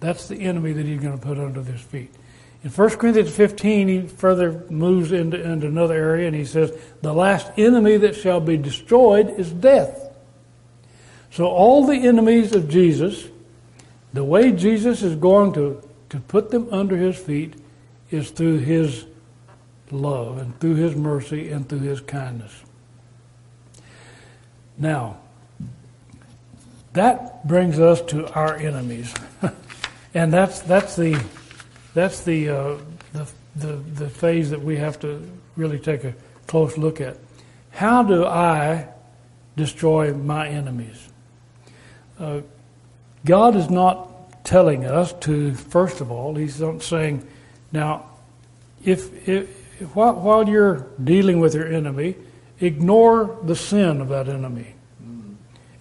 That's 0.00 0.28
the 0.28 0.40
enemy 0.40 0.72
that 0.72 0.86
he's 0.86 1.00
going 1.00 1.18
to 1.18 1.24
put 1.24 1.38
under 1.38 1.62
his 1.62 1.80
feet. 1.80 2.14
In 2.62 2.70
1 2.70 2.90
Corinthians 2.90 3.34
15, 3.34 3.88
he 3.88 4.02
further 4.02 4.64
moves 4.68 5.12
into, 5.12 5.40
into 5.40 5.66
another 5.66 5.94
area 5.94 6.26
and 6.26 6.36
he 6.36 6.44
says, 6.44 6.76
The 7.00 7.12
last 7.12 7.50
enemy 7.56 7.96
that 7.98 8.16
shall 8.16 8.40
be 8.40 8.56
destroyed 8.56 9.38
is 9.38 9.50
death. 9.50 10.08
So 11.30 11.46
all 11.46 11.86
the 11.86 12.06
enemies 12.06 12.54
of 12.54 12.68
Jesus, 12.68 13.28
the 14.12 14.24
way 14.24 14.52
Jesus 14.52 15.02
is 15.02 15.16
going 15.16 15.52
to, 15.54 15.82
to 16.10 16.20
put 16.20 16.50
them 16.50 16.68
under 16.70 16.96
his 16.96 17.16
feet 17.16 17.54
is 18.10 18.30
through 18.30 18.58
his 18.58 19.06
love 19.90 20.38
and 20.38 20.58
through 20.60 20.74
his 20.74 20.94
mercy 20.94 21.50
and 21.50 21.68
through 21.68 21.80
his 21.80 22.00
kindness. 22.00 22.52
Now, 24.76 25.18
that 26.92 27.46
brings 27.46 27.78
us 27.78 28.00
to 28.02 28.32
our 28.32 28.56
enemies. 28.56 29.14
and 30.14 30.32
that's, 30.32 30.60
that's 30.60 30.96
the, 30.96 31.22
that's 31.94 32.24
the, 32.24 32.48
uh, 32.48 32.76
the, 33.12 33.30
the, 33.56 33.76
the 33.76 34.10
phase 34.10 34.50
that 34.50 34.60
we 34.60 34.76
have 34.76 34.98
to 35.00 35.30
really 35.56 35.78
take 35.78 36.04
a 36.04 36.14
close 36.46 36.76
look 36.76 37.00
at. 37.00 37.16
How 37.70 38.02
do 38.02 38.24
I 38.24 38.88
destroy 39.56 40.12
my 40.12 40.48
enemies? 40.48 41.08
Uh, 42.18 42.40
God 43.24 43.54
is 43.54 43.70
not 43.70 44.44
telling 44.44 44.84
us 44.84 45.12
to, 45.20 45.54
first 45.54 46.00
of 46.00 46.10
all, 46.10 46.34
He's 46.34 46.60
not 46.60 46.82
saying, 46.82 47.26
now, 47.72 48.06
if, 48.84 49.28
if 49.28 49.48
while, 49.94 50.14
while 50.14 50.48
you're 50.48 50.86
dealing 51.02 51.40
with 51.40 51.54
your 51.54 51.66
enemy, 51.66 52.16
ignore 52.60 53.38
the 53.44 53.56
sin 53.56 54.00
of 54.00 54.08
that 54.08 54.28
enemy. 54.28 54.74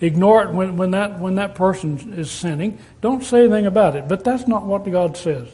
Ignore 0.02 0.44
it 0.44 0.52
when, 0.52 0.78
when, 0.78 0.92
that, 0.92 1.20
when 1.20 1.36
that 1.36 1.56
person 1.56 2.14
is 2.14 2.32
sinning. 2.32 2.80
Don't 3.02 3.24
say 3.24 3.42
anything 3.42 3.66
about 3.66 3.96
it. 3.96 4.08
But 4.08 4.24
that's 4.24 4.48
not 4.48 4.66
what 4.66 4.90
God 4.90 5.18
says. 5.18 5.50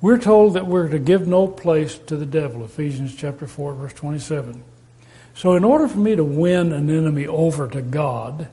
We're 0.00 0.18
told 0.18 0.54
that 0.54 0.66
we're 0.66 0.88
to 0.88 0.98
give 0.98 1.26
no 1.26 1.46
place 1.46 1.98
to 2.06 2.16
the 2.16 2.26
devil, 2.26 2.64
Ephesians 2.64 3.14
chapter 3.14 3.46
4, 3.46 3.74
verse 3.74 3.92
27. 3.92 4.62
So 5.34 5.54
in 5.54 5.64
order 5.64 5.88
for 5.88 5.98
me 5.98 6.16
to 6.16 6.24
win 6.24 6.72
an 6.72 6.88
enemy 6.88 7.26
over 7.26 7.68
to 7.68 7.82
God, 7.82 8.48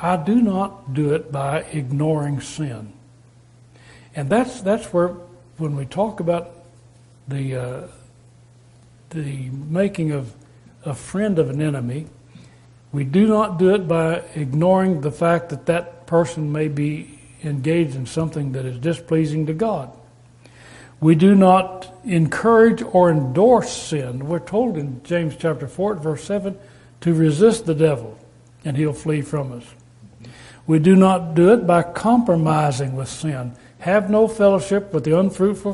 I 0.00 0.16
do 0.16 0.42
not 0.42 0.92
do 0.92 1.14
it 1.14 1.30
by 1.30 1.60
ignoring 1.60 2.40
sin. 2.40 2.92
And 4.14 4.28
that's, 4.28 4.60
that's 4.60 4.92
where, 4.92 5.08
when 5.56 5.76
we 5.76 5.86
talk 5.86 6.20
about 6.20 6.50
the, 7.28 7.56
uh, 7.56 7.86
the 9.10 9.48
making 9.50 10.10
of 10.10 10.34
a 10.84 10.94
friend 10.94 11.38
of 11.38 11.48
an 11.48 11.62
enemy, 11.62 12.06
we 12.92 13.04
do 13.04 13.26
not 13.26 13.58
do 13.58 13.74
it 13.74 13.88
by 13.88 14.22
ignoring 14.34 15.00
the 15.00 15.10
fact 15.10 15.48
that 15.48 15.66
that 15.66 16.06
person 16.06 16.52
may 16.52 16.68
be 16.68 17.18
engaged 17.42 17.96
in 17.96 18.06
something 18.06 18.52
that 18.52 18.66
is 18.66 18.78
displeasing 18.78 19.46
to 19.46 19.54
God. 19.54 19.90
We 21.00 21.14
do 21.14 21.34
not 21.34 21.92
encourage 22.04 22.82
or 22.82 23.10
endorse 23.10 23.72
sin. 23.72 24.26
We're 24.26 24.38
told 24.38 24.76
in 24.76 25.02
James 25.02 25.34
chapter 25.36 25.66
4, 25.66 25.96
verse 25.96 26.22
7, 26.22 26.56
to 27.00 27.14
resist 27.14 27.66
the 27.66 27.74
devil, 27.74 28.16
and 28.64 28.76
he'll 28.76 28.92
flee 28.92 29.22
from 29.22 29.52
us. 29.52 29.64
We 30.66 30.78
do 30.78 30.94
not 30.94 31.34
do 31.34 31.52
it 31.52 31.66
by 31.66 31.82
compromising 31.82 32.94
with 32.94 33.08
sin. 33.08 33.56
Have 33.80 34.10
no 34.10 34.28
fellowship 34.28 34.92
with 34.92 35.02
the 35.02 35.18
unfruitful 35.18 35.72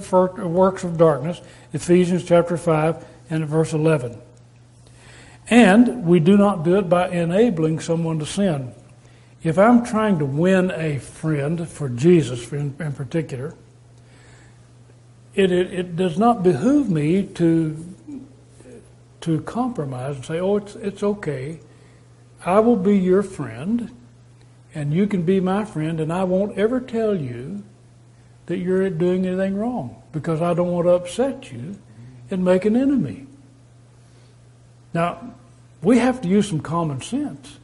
works 0.48 0.84
of 0.84 0.96
darkness, 0.96 1.42
Ephesians 1.74 2.24
chapter 2.24 2.56
5 2.56 3.04
and 3.28 3.46
verse 3.46 3.74
11. 3.74 4.18
And 5.50 6.04
we 6.04 6.20
do 6.20 6.36
not 6.36 6.62
do 6.64 6.76
it 6.76 6.88
by 6.88 7.08
enabling 7.08 7.80
someone 7.80 8.18
to 8.18 8.26
sin. 8.26 8.72
If 9.42 9.58
I'm 9.58 9.84
trying 9.84 10.18
to 10.18 10.24
win 10.24 10.70
a 10.70 10.98
friend 10.98 11.68
for 11.68 11.88
Jesus 11.88 12.52
in, 12.52 12.72
particular, 12.72 13.54
it, 15.34 15.52
it, 15.52 15.72
it, 15.72 15.96
does 15.96 16.18
not 16.18 16.42
behoove 16.42 16.90
me 16.90 17.22
to, 17.24 17.94
to 19.20 19.40
compromise 19.42 20.16
and 20.16 20.24
say, 20.24 20.40
oh, 20.40 20.56
it's, 20.56 20.74
it's 20.76 21.02
okay. 21.02 21.60
I 22.44 22.58
will 22.60 22.76
be 22.76 22.98
your 22.98 23.22
friend 23.22 23.94
and 24.74 24.92
you 24.92 25.06
can 25.06 25.22
be 25.22 25.40
my 25.40 25.64
friend, 25.64 25.98
and 26.00 26.12
I 26.12 26.24
won't 26.24 26.58
ever 26.58 26.80
tell 26.80 27.18
you 27.18 27.64
that 28.46 28.58
you're 28.58 28.88
doing 28.90 29.26
anything 29.26 29.56
wrong 29.56 30.02
because 30.12 30.42
I 30.42 30.54
don't 30.54 30.70
want 30.70 30.86
to 30.86 30.92
upset 30.92 31.50
you 31.50 31.78
and 32.30 32.44
make 32.44 32.64
an 32.64 32.76
enemy. 32.76 33.26
Now, 34.94 35.34
we 35.82 35.98
have 35.98 36.20
to 36.22 36.28
use 36.28 36.48
some 36.48 36.60
common 36.60 37.00
sense. 37.00 37.58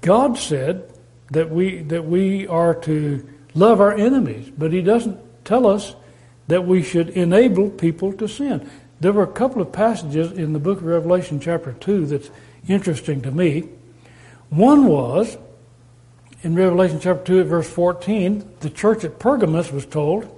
God 0.00 0.38
said 0.38 0.90
that 1.30 1.50
we 1.50 1.82
that 1.82 2.04
we 2.04 2.46
are 2.46 2.74
to 2.74 3.26
love 3.54 3.80
our 3.80 3.94
enemies, 3.94 4.50
but 4.56 4.72
He 4.72 4.82
doesn't 4.82 5.18
tell 5.44 5.66
us 5.66 5.94
that 6.48 6.66
we 6.66 6.82
should 6.82 7.10
enable 7.10 7.70
people 7.70 8.12
to 8.14 8.28
sin. 8.28 8.68
There 9.00 9.12
were 9.12 9.22
a 9.24 9.32
couple 9.32 9.60
of 9.60 9.72
passages 9.72 10.32
in 10.32 10.52
the 10.52 10.58
book 10.58 10.78
of 10.78 10.84
Revelation, 10.84 11.40
chapter 11.40 11.72
two, 11.72 12.06
that's 12.06 12.30
interesting 12.68 13.22
to 13.22 13.30
me. 13.30 13.68
One 14.50 14.86
was 14.86 15.36
in 16.42 16.54
Revelation 16.56 16.98
chapter 17.00 17.24
2 17.24 17.40
at 17.40 17.46
verse 17.46 17.70
14, 17.70 18.56
the 18.60 18.70
church 18.70 19.04
at 19.04 19.18
Pergamos 19.18 19.70
was 19.70 19.86
told 19.86 20.28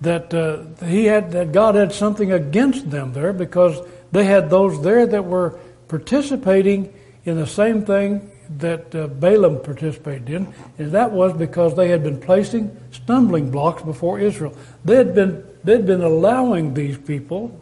that 0.00 0.34
uh, 0.34 0.84
he 0.84 1.04
had 1.04 1.32
that 1.32 1.52
God 1.52 1.74
had 1.74 1.92
something 1.92 2.32
against 2.32 2.90
them 2.90 3.12
there 3.12 3.32
because 3.32 3.80
they 4.12 4.24
had 4.24 4.50
those 4.50 4.82
there 4.82 5.06
that 5.06 5.24
were 5.24 5.58
participating 5.88 6.92
in 7.24 7.36
the 7.36 7.46
same 7.46 7.84
thing 7.84 8.30
that 8.58 8.94
uh, 8.94 9.06
Balaam 9.06 9.60
participated 9.60 10.30
in, 10.30 10.54
and 10.78 10.92
that 10.92 11.12
was 11.12 11.34
because 11.34 11.76
they 11.76 11.88
had 11.88 12.02
been 12.02 12.20
placing 12.20 12.74
stumbling 12.90 13.50
blocks 13.50 13.82
before 13.82 14.18
Israel. 14.18 14.56
They 14.84 14.96
had 14.96 15.14
been 15.14 15.44
they'd 15.64 15.86
been 15.86 16.02
allowing 16.02 16.74
these 16.74 16.96
people 16.96 17.58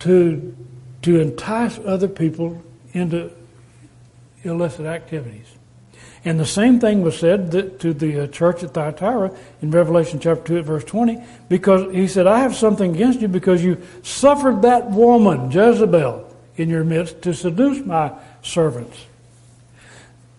to 0.00 0.56
to 1.02 1.20
entice 1.20 1.78
other 1.80 2.08
people 2.08 2.62
into 2.92 3.30
illicit 4.44 4.86
activities. 4.86 5.46
And 6.24 6.38
the 6.38 6.46
same 6.46 6.78
thing 6.78 7.02
was 7.02 7.18
said 7.18 7.50
to 7.80 7.92
the 7.92 8.20
uh, 8.20 8.26
church 8.28 8.62
at 8.62 8.74
Thyatira 8.74 9.36
in 9.60 9.72
Revelation 9.72 10.20
chapter 10.20 10.44
2 10.44 10.58
at 10.58 10.64
verse 10.64 10.84
20, 10.84 11.20
because 11.48 11.92
he 11.92 12.06
said, 12.06 12.28
I 12.28 12.40
have 12.40 12.54
something 12.54 12.94
against 12.94 13.20
you 13.20 13.28
because 13.28 13.64
you 13.64 13.82
suffered 14.02 14.62
that 14.62 14.90
woman, 14.90 15.50
Jezebel, 15.50 16.32
in 16.56 16.68
your 16.68 16.84
midst 16.84 17.22
to 17.22 17.34
seduce 17.34 17.84
my 17.84 18.12
servants. 18.42 19.06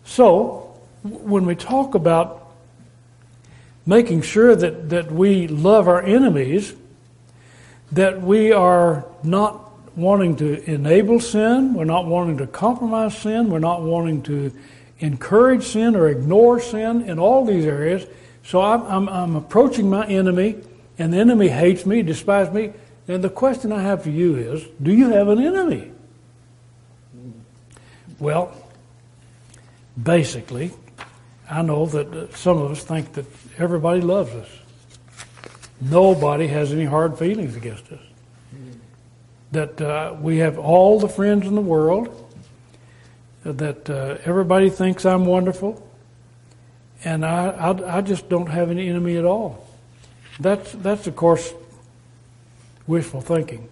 So, 0.05 0.79
when 1.03 1.45
we 1.45 1.55
talk 1.55 1.95
about 1.95 2.53
making 3.85 4.21
sure 4.21 4.55
that, 4.55 4.89
that 4.89 5.11
we 5.11 5.47
love 5.47 5.89
our 5.89 6.01
enemies, 6.01 6.73
that 7.91 8.21
we 8.21 8.53
are 8.53 9.05
not 9.21 9.69
wanting 9.97 10.37
to 10.37 10.63
enable 10.69 11.19
sin, 11.19 11.73
we're 11.73 11.83
not 11.83 12.05
wanting 12.05 12.37
to 12.37 12.47
compromise 12.47 13.17
sin, 13.17 13.49
we're 13.49 13.59
not 13.59 13.81
wanting 13.81 14.21
to 14.23 14.51
encourage 15.03 15.65
sin 15.65 15.95
or 15.95 16.07
ignore 16.07 16.59
sin 16.59 17.01
in 17.03 17.19
all 17.19 17.45
these 17.45 17.65
areas. 17.65 18.07
So 18.43 18.61
I'm, 18.61 18.81
I'm, 18.83 19.09
I'm 19.09 19.35
approaching 19.35 19.89
my 19.89 20.05
enemy, 20.07 20.57
and 20.97 21.13
the 21.13 21.17
enemy 21.17 21.49
hates 21.49 21.85
me, 21.85 22.01
despises 22.01 22.53
me. 22.53 22.71
And 23.07 23.21
the 23.21 23.29
question 23.29 23.73
I 23.73 23.81
have 23.81 24.03
for 24.03 24.09
you 24.09 24.37
is 24.37 24.65
do 24.81 24.93
you 24.93 25.09
have 25.09 25.27
an 25.27 25.43
enemy? 25.43 25.91
Well, 28.17 28.55
basically, 30.01 30.71
I 31.49 31.61
know 31.61 31.85
that 31.87 32.35
some 32.35 32.57
of 32.57 32.71
us 32.71 32.83
think 32.83 33.11
that 33.13 33.25
everybody 33.57 33.99
loves 33.99 34.31
us. 34.31 34.47
Nobody 35.81 36.47
has 36.47 36.71
any 36.71 36.85
hard 36.85 37.17
feelings 37.17 37.57
against 37.57 37.91
us. 37.91 37.99
That 39.51 39.81
uh, 39.81 40.15
we 40.21 40.37
have 40.37 40.57
all 40.57 40.99
the 40.99 41.09
friends 41.09 41.45
in 41.45 41.55
the 41.55 41.61
world. 41.61 42.07
That 43.43 43.89
uh, 43.89 44.17
everybody 44.25 44.69
thinks 44.69 45.05
I'm 45.05 45.25
wonderful. 45.25 45.87
And 47.03 47.25
I, 47.25 47.49
I, 47.49 47.97
I 47.97 48.01
just 48.01 48.29
don't 48.29 48.47
have 48.47 48.71
any 48.71 48.87
enemy 48.87 49.17
at 49.17 49.25
all. 49.25 49.67
That's, 50.39 50.71
that's 50.71 51.07
of 51.07 51.15
course, 51.15 51.53
wishful 52.87 53.21
thinking. 53.21 53.67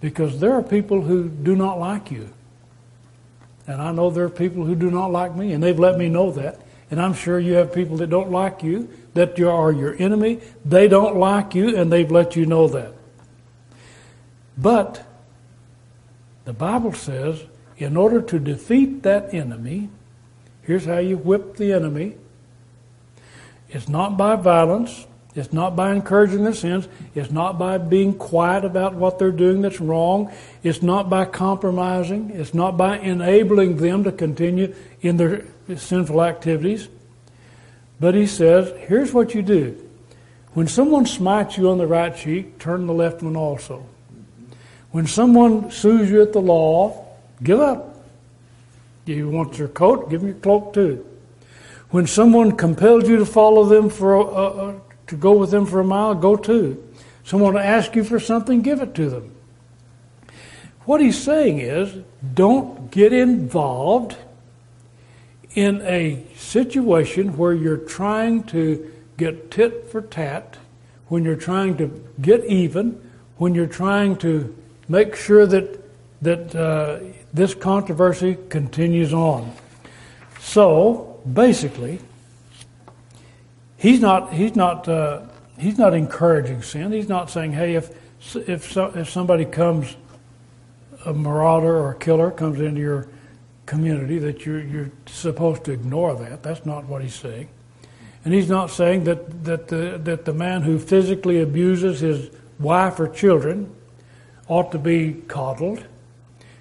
Because 0.00 0.40
there 0.40 0.52
are 0.52 0.62
people 0.62 1.02
who 1.02 1.28
do 1.28 1.54
not 1.54 1.78
like 1.78 2.10
you. 2.10 2.28
And 3.66 3.80
I 3.80 3.92
know 3.92 4.10
there 4.10 4.24
are 4.24 4.30
people 4.30 4.64
who 4.64 4.74
do 4.74 4.90
not 4.90 5.10
like 5.10 5.34
me, 5.34 5.52
and 5.52 5.62
they've 5.62 5.78
let 5.78 5.98
me 5.98 6.08
know 6.08 6.30
that. 6.32 6.60
And 6.90 7.00
I'm 7.00 7.14
sure 7.14 7.38
you 7.38 7.54
have 7.54 7.72
people 7.72 7.96
that 7.98 8.10
don't 8.10 8.30
like 8.30 8.62
you, 8.62 8.88
that 9.14 9.38
you 9.38 9.50
are 9.50 9.72
your 9.72 9.96
enemy. 10.00 10.40
They 10.64 10.86
don't 10.86 11.16
like 11.16 11.54
you, 11.54 11.76
and 11.76 11.92
they've 11.92 12.10
let 12.10 12.36
you 12.36 12.46
know 12.46 12.68
that. 12.68 12.92
But 14.56 15.04
the 16.44 16.52
Bible 16.52 16.92
says, 16.92 17.42
in 17.78 17.96
order 17.96 18.20
to 18.22 18.38
defeat 18.38 19.02
that 19.02 19.32
enemy, 19.34 19.88
here's 20.62 20.86
how 20.86 20.98
you 20.98 21.16
whip 21.16 21.56
the 21.56 21.72
enemy. 21.72 22.16
It's 23.68 23.88
not 23.88 24.16
by 24.16 24.36
violence. 24.36 25.06
It's 25.34 25.52
not 25.52 25.76
by 25.76 25.92
encouraging 25.92 26.44
their 26.44 26.54
sins. 26.54 26.88
It's 27.14 27.30
not 27.30 27.58
by 27.58 27.76
being 27.76 28.14
quiet 28.14 28.64
about 28.64 28.94
what 28.94 29.18
they're 29.18 29.30
doing 29.30 29.60
that's 29.60 29.80
wrong. 29.80 30.32
It's 30.62 30.82
not 30.82 31.10
by 31.10 31.26
compromising. 31.26 32.30
It's 32.30 32.54
not 32.54 32.78
by 32.78 32.98
enabling 32.98 33.76
them 33.76 34.04
to 34.04 34.12
continue 34.12 34.74
in 35.02 35.18
their 35.18 35.44
sinful 35.76 36.22
activities. 36.22 36.88
But 38.00 38.14
he 38.14 38.26
says, 38.26 38.72
here's 38.88 39.12
what 39.12 39.34
you 39.34 39.42
do. 39.42 39.82
When 40.54 40.68
someone 40.68 41.04
smites 41.04 41.58
you 41.58 41.68
on 41.68 41.76
the 41.76 41.86
right 41.86 42.16
cheek, 42.16 42.58
turn 42.58 42.86
the 42.86 42.94
left 42.94 43.22
one 43.22 43.36
also. 43.36 43.84
When 44.90 45.06
someone 45.06 45.70
sues 45.70 46.10
you 46.10 46.22
at 46.22 46.32
the 46.32 46.40
law, 46.40 47.05
give 47.42 47.60
up. 47.60 48.04
You 49.06 49.28
want 49.28 49.58
your 49.58 49.68
coat, 49.68 50.10
give 50.10 50.20
them 50.20 50.30
your 50.30 50.38
cloak 50.38 50.72
too. 50.72 51.06
When 51.90 52.06
someone 52.06 52.56
compels 52.56 53.08
you 53.08 53.16
to 53.18 53.26
follow 53.26 53.64
them 53.64 53.88
for 53.88 54.14
a, 54.14 54.22
a, 54.22 54.80
to 55.06 55.16
go 55.16 55.32
with 55.32 55.50
them 55.50 55.66
for 55.66 55.80
a 55.80 55.84
mile, 55.84 56.14
go 56.14 56.36
too. 56.36 56.82
Someone 57.24 57.56
asks 57.56 57.94
you 57.94 58.04
for 58.04 58.18
something, 58.18 58.62
give 58.62 58.80
it 58.80 58.94
to 58.96 59.08
them. 59.08 59.32
What 60.84 61.00
he's 61.00 61.20
saying 61.20 61.58
is, 61.58 61.92
don't 62.34 62.90
get 62.90 63.12
involved 63.12 64.16
in 65.54 65.80
a 65.82 66.24
situation 66.36 67.36
where 67.36 67.52
you're 67.52 67.76
trying 67.76 68.44
to 68.44 68.92
get 69.16 69.50
tit 69.50 69.88
for 69.90 70.02
tat, 70.02 70.56
when 71.08 71.24
you're 71.24 71.36
trying 71.36 71.76
to 71.78 72.04
get 72.20 72.44
even, 72.44 73.00
when 73.38 73.54
you're 73.54 73.66
trying 73.66 74.16
to 74.16 74.54
make 74.88 75.16
sure 75.16 75.46
that 75.46 75.80
that 76.22 76.54
uh, 76.54 76.98
this 77.36 77.54
controversy 77.54 78.38
continues 78.48 79.12
on. 79.12 79.52
So 80.40 81.20
basically, 81.30 82.00
he's 83.76 84.00
not 84.00 84.32
he's 84.32 84.56
not 84.56 84.88
uh, 84.88 85.22
he's 85.58 85.76
not 85.76 85.92
encouraging 85.92 86.62
sin. 86.62 86.92
He's 86.92 87.10
not 87.10 87.30
saying, 87.30 87.52
"Hey, 87.52 87.74
if 87.74 87.90
if 88.48 88.72
so, 88.72 88.86
if 88.94 89.10
somebody 89.10 89.44
comes, 89.44 89.96
a 91.04 91.12
marauder 91.12 91.76
or 91.76 91.90
a 91.90 91.94
killer 91.94 92.30
comes 92.30 92.58
into 92.58 92.80
your 92.80 93.06
community, 93.66 94.18
that 94.18 94.46
you're 94.46 94.62
you're 94.62 94.90
supposed 95.04 95.64
to 95.64 95.72
ignore 95.72 96.14
that." 96.14 96.42
That's 96.42 96.64
not 96.64 96.86
what 96.86 97.02
he's 97.02 97.14
saying, 97.14 97.48
and 98.24 98.32
he's 98.32 98.48
not 98.48 98.70
saying 98.70 99.04
that 99.04 99.44
that 99.44 99.68
the 99.68 100.00
that 100.02 100.24
the 100.24 100.32
man 100.32 100.62
who 100.62 100.78
physically 100.78 101.42
abuses 101.42 102.00
his 102.00 102.30
wife 102.58 102.98
or 102.98 103.08
children 103.08 103.70
ought 104.48 104.72
to 104.72 104.78
be 104.78 105.12
coddled. 105.28 105.84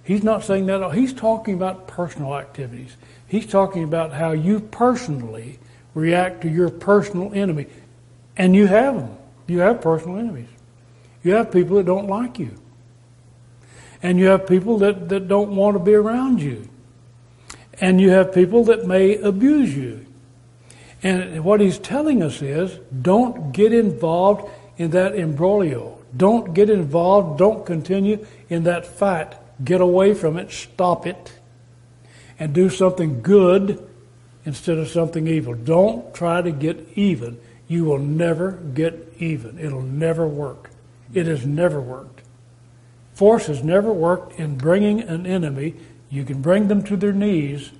He's 0.05 0.23
not 0.23 0.43
saying 0.43 0.67
that. 0.67 0.93
He's 0.93 1.13
talking 1.13 1.55
about 1.55 1.87
personal 1.87 2.37
activities. 2.37 2.95
He's 3.27 3.47
talking 3.47 3.83
about 3.83 4.13
how 4.13 4.31
you 4.31 4.59
personally 4.59 5.57
react 5.95 6.41
to 6.41 6.47
your 6.47 6.69
personal 6.69 7.33
enemy. 7.33 7.65
And 8.37 8.55
you 8.55 8.67
have 8.67 8.95
them. 8.95 9.17
You 9.47 9.59
have 9.59 9.81
personal 9.81 10.19
enemies. 10.19 10.49
You 11.23 11.33
have 11.33 11.51
people 11.51 11.77
that 11.77 11.87
don't 11.87 12.07
like 12.07 12.37
you. 12.37 12.51
And 14.03 14.19
you 14.19 14.27
have 14.27 14.45
people 14.45 14.77
that, 14.79 15.09
that 15.09 15.27
don't 15.27 15.55
want 15.55 15.75
to 15.75 15.79
be 15.83 15.95
around 15.95 16.39
you. 16.39 16.69
And 17.81 17.99
you 17.99 18.11
have 18.11 18.31
people 18.31 18.63
that 18.65 18.85
may 18.85 19.17
abuse 19.17 19.75
you. 19.75 20.05
And 21.01 21.43
what 21.43 21.61
he's 21.61 21.79
telling 21.79 22.21
us 22.21 22.43
is 22.43 22.77
don't 23.01 23.51
get 23.51 23.73
involved 23.73 24.51
in 24.77 24.91
that 24.91 25.13
imbroglio. 25.13 25.97
Don't 26.15 26.53
get 26.53 26.69
involved. 26.69 27.39
Don't 27.39 27.65
continue 27.65 28.23
in 28.49 28.65
that 28.65 28.85
fight. 28.85 29.35
Get 29.63 29.81
away 29.81 30.13
from 30.13 30.37
it. 30.37 30.51
Stop 30.51 31.07
it. 31.07 31.39
And 32.37 32.53
do 32.53 32.69
something 32.69 33.21
good 33.21 33.87
instead 34.45 34.77
of 34.77 34.89
something 34.89 35.27
evil. 35.27 35.53
Don't 35.53 36.13
try 36.13 36.41
to 36.41 36.51
get 36.51 36.89
even. 36.95 37.39
You 37.67 37.85
will 37.85 37.99
never 37.99 38.51
get 38.51 39.13
even. 39.17 39.57
It'll 39.57 39.81
never 39.81 40.27
work. 40.27 40.69
It 41.13 41.25
has 41.27 41.45
never 41.45 41.79
worked. 41.79 42.21
Force 43.13 43.47
has 43.47 43.63
never 43.63 43.91
worked 43.91 44.37
in 44.39 44.57
bringing 44.57 45.01
an 45.01 45.25
enemy. 45.25 45.75
You 46.09 46.25
can 46.25 46.41
bring 46.41 46.67
them 46.67 46.83
to 46.83 46.97
their 46.97 47.13
knees, 47.13 47.71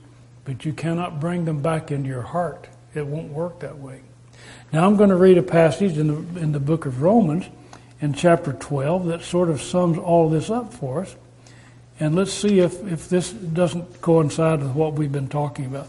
but 0.46 0.66
you 0.66 0.74
cannot 0.74 1.20
bring 1.20 1.46
them 1.46 1.62
back 1.62 1.92
into 1.92 2.08
your 2.08 2.22
heart. 2.22 2.68
It 2.94 3.06
won't 3.06 3.34
work 3.34 3.60
that 3.60 3.78
way. 3.78 4.02
Now 4.72 4.86
I'm 4.86 4.96
going 4.96 5.10
to 5.10 5.16
read 5.16 5.38
a 5.38 5.44
passage 5.44 5.98
in 5.98 6.08
the, 6.08 6.40
in 6.40 6.52
the 6.54 6.60
book 6.60 6.86
of 6.86 7.02
Romans 7.02 7.46
in 8.00 8.14
chapter 8.14 8.54
12 8.54 9.06
that 9.08 9.22
sort 9.22 9.50
of 9.50 9.62
sums 9.62 9.98
all 9.98 10.30
this 10.30 10.50
up 10.50 10.74
for 10.74 11.02
us. 11.02 11.16
And 12.00 12.16
let's 12.16 12.34
see 12.34 12.60
if, 12.60 12.86
if 12.92 13.08
this 13.10 13.32
doesn't 13.32 14.02
coincide 14.02 14.62
with 14.62 14.74
what 14.74 14.94
we've 14.94 15.12
been 15.12 15.30
talking 15.30 15.66
about. 15.66 15.88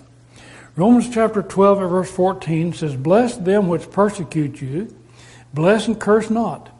Romans 0.76 1.08
chapter 1.12 1.42
12 1.42 1.80
and 1.80 1.90
verse 1.90 2.10
14 2.10 2.74
says, 2.74 2.94
Bless 2.94 3.36
them 3.36 3.66
which 3.66 3.90
persecute 3.90 4.60
you, 4.60 4.94
bless 5.54 5.88
and 5.88 5.98
curse 5.98 6.30
not. 6.30 6.70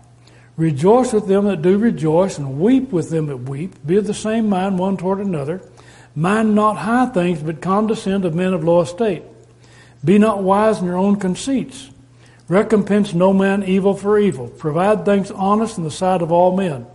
Rejoice 0.57 1.13
with 1.13 1.27
them 1.27 1.47
that 1.47 1.63
do 1.63 1.77
rejoice, 1.77 2.39
and 2.39 2.61
weep 2.61 2.93
with 2.93 3.11
them 3.11 3.27
that 3.27 3.39
weep. 3.39 3.75
Be 3.87 3.97
of 3.97 4.07
the 4.07 4.15
same 4.15 4.49
mind 4.49 4.79
one 4.79 4.97
toward 4.97 5.19
another. 5.19 5.61
Mind 6.15 6.55
not 6.55 6.79
high 6.79 7.07
things, 7.07 7.43
but 7.43 7.61
condescend 7.61 8.25
of 8.25 8.35
men 8.35 8.55
of 8.55 8.65
low 8.65 8.81
estate. 8.81 9.23
Be 10.05 10.19
not 10.19 10.43
wise 10.43 10.79
in 10.79 10.87
your 10.87 10.97
own 10.97 11.17
conceits. 11.17 11.91
Recompense 12.49 13.13
no 13.13 13.33
man 13.33 13.65
evil 13.65 13.95
for 13.95 14.19
evil. 14.19 14.49
Provide 14.49 15.05
things 15.05 15.31
honest 15.31 15.79
in 15.79 15.85
the 15.85 15.91
sight 15.91 16.23
of 16.23 16.31
all 16.31 16.57
men. 16.57 16.87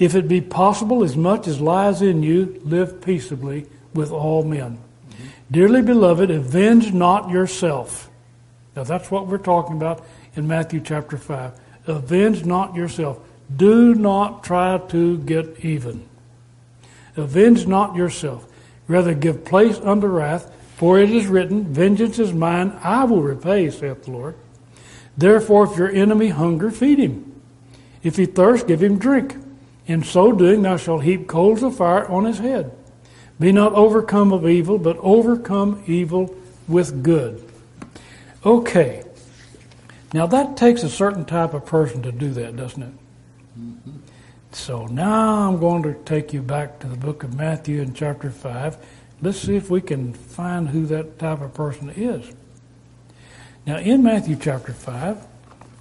If 0.00 0.14
it 0.14 0.26
be 0.26 0.40
possible, 0.40 1.04
as 1.04 1.14
much 1.14 1.46
as 1.46 1.60
lies 1.60 2.00
in 2.00 2.22
you, 2.22 2.58
live 2.64 3.02
peaceably 3.02 3.66
with 3.92 4.10
all 4.10 4.42
men. 4.42 4.78
Dearly 5.50 5.82
beloved, 5.82 6.30
avenge 6.30 6.94
not 6.94 7.28
yourself. 7.28 8.08
Now 8.74 8.84
that's 8.84 9.10
what 9.10 9.26
we're 9.26 9.36
talking 9.36 9.76
about 9.76 10.04
in 10.34 10.48
Matthew 10.48 10.80
chapter 10.80 11.18
5. 11.18 11.52
Avenge 11.86 12.46
not 12.46 12.74
yourself. 12.74 13.20
Do 13.54 13.94
not 13.94 14.42
try 14.42 14.78
to 14.88 15.18
get 15.18 15.62
even. 15.62 16.08
Avenge 17.16 17.66
not 17.66 17.94
yourself. 17.94 18.46
Rather 18.88 19.12
give 19.12 19.44
place 19.44 19.78
unto 19.80 20.06
wrath, 20.06 20.50
for 20.76 20.98
it 20.98 21.10
is 21.10 21.26
written, 21.26 21.74
Vengeance 21.74 22.18
is 22.18 22.32
mine, 22.32 22.72
I 22.82 23.04
will 23.04 23.22
repay, 23.22 23.68
saith 23.68 24.04
the 24.04 24.12
Lord. 24.12 24.34
Therefore, 25.18 25.70
if 25.70 25.76
your 25.76 25.90
enemy 25.90 26.28
hunger, 26.28 26.70
feed 26.70 26.98
him. 26.98 27.42
If 28.02 28.16
he 28.16 28.24
thirst, 28.24 28.66
give 28.66 28.82
him 28.82 28.98
drink. 28.98 29.36
In 29.90 30.04
so 30.04 30.30
doing, 30.30 30.62
thou 30.62 30.76
shalt 30.76 31.02
heap 31.02 31.26
coals 31.26 31.64
of 31.64 31.76
fire 31.76 32.06
on 32.06 32.24
his 32.24 32.38
head. 32.38 32.70
Be 33.40 33.50
not 33.50 33.72
overcome 33.72 34.32
of 34.32 34.48
evil, 34.48 34.78
but 34.78 34.96
overcome 34.98 35.82
evil 35.84 36.32
with 36.68 37.02
good. 37.02 37.44
Okay. 38.46 39.02
Now 40.14 40.28
that 40.28 40.56
takes 40.56 40.84
a 40.84 40.88
certain 40.88 41.24
type 41.24 41.54
of 41.54 41.66
person 41.66 42.02
to 42.02 42.12
do 42.12 42.30
that, 42.34 42.54
doesn't 42.54 42.84
it? 42.84 42.92
Mm-hmm. 43.58 43.96
So 44.52 44.86
now 44.86 45.48
I'm 45.48 45.58
going 45.58 45.82
to 45.82 45.94
take 46.04 46.32
you 46.32 46.40
back 46.40 46.78
to 46.78 46.86
the 46.86 46.96
book 46.96 47.24
of 47.24 47.34
Matthew 47.34 47.82
in 47.82 47.92
chapter 47.92 48.30
5. 48.30 48.76
Let's 49.22 49.40
see 49.40 49.56
if 49.56 49.70
we 49.70 49.80
can 49.80 50.12
find 50.12 50.68
who 50.68 50.86
that 50.86 51.18
type 51.18 51.40
of 51.40 51.52
person 51.52 51.90
is. 51.90 52.32
Now 53.66 53.78
in 53.78 54.04
Matthew 54.04 54.36
chapter 54.36 54.72
5, 54.72 55.16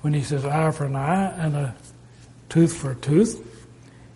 when 0.02 0.16
he 0.16 0.24
says 0.24 0.46
eye 0.46 0.72
for 0.72 0.86
an 0.86 0.96
eye 0.96 1.32
and 1.38 1.56
a 1.56 1.76
tooth 2.50 2.76
for 2.76 2.94
a 2.94 2.96
tooth, 2.96 3.46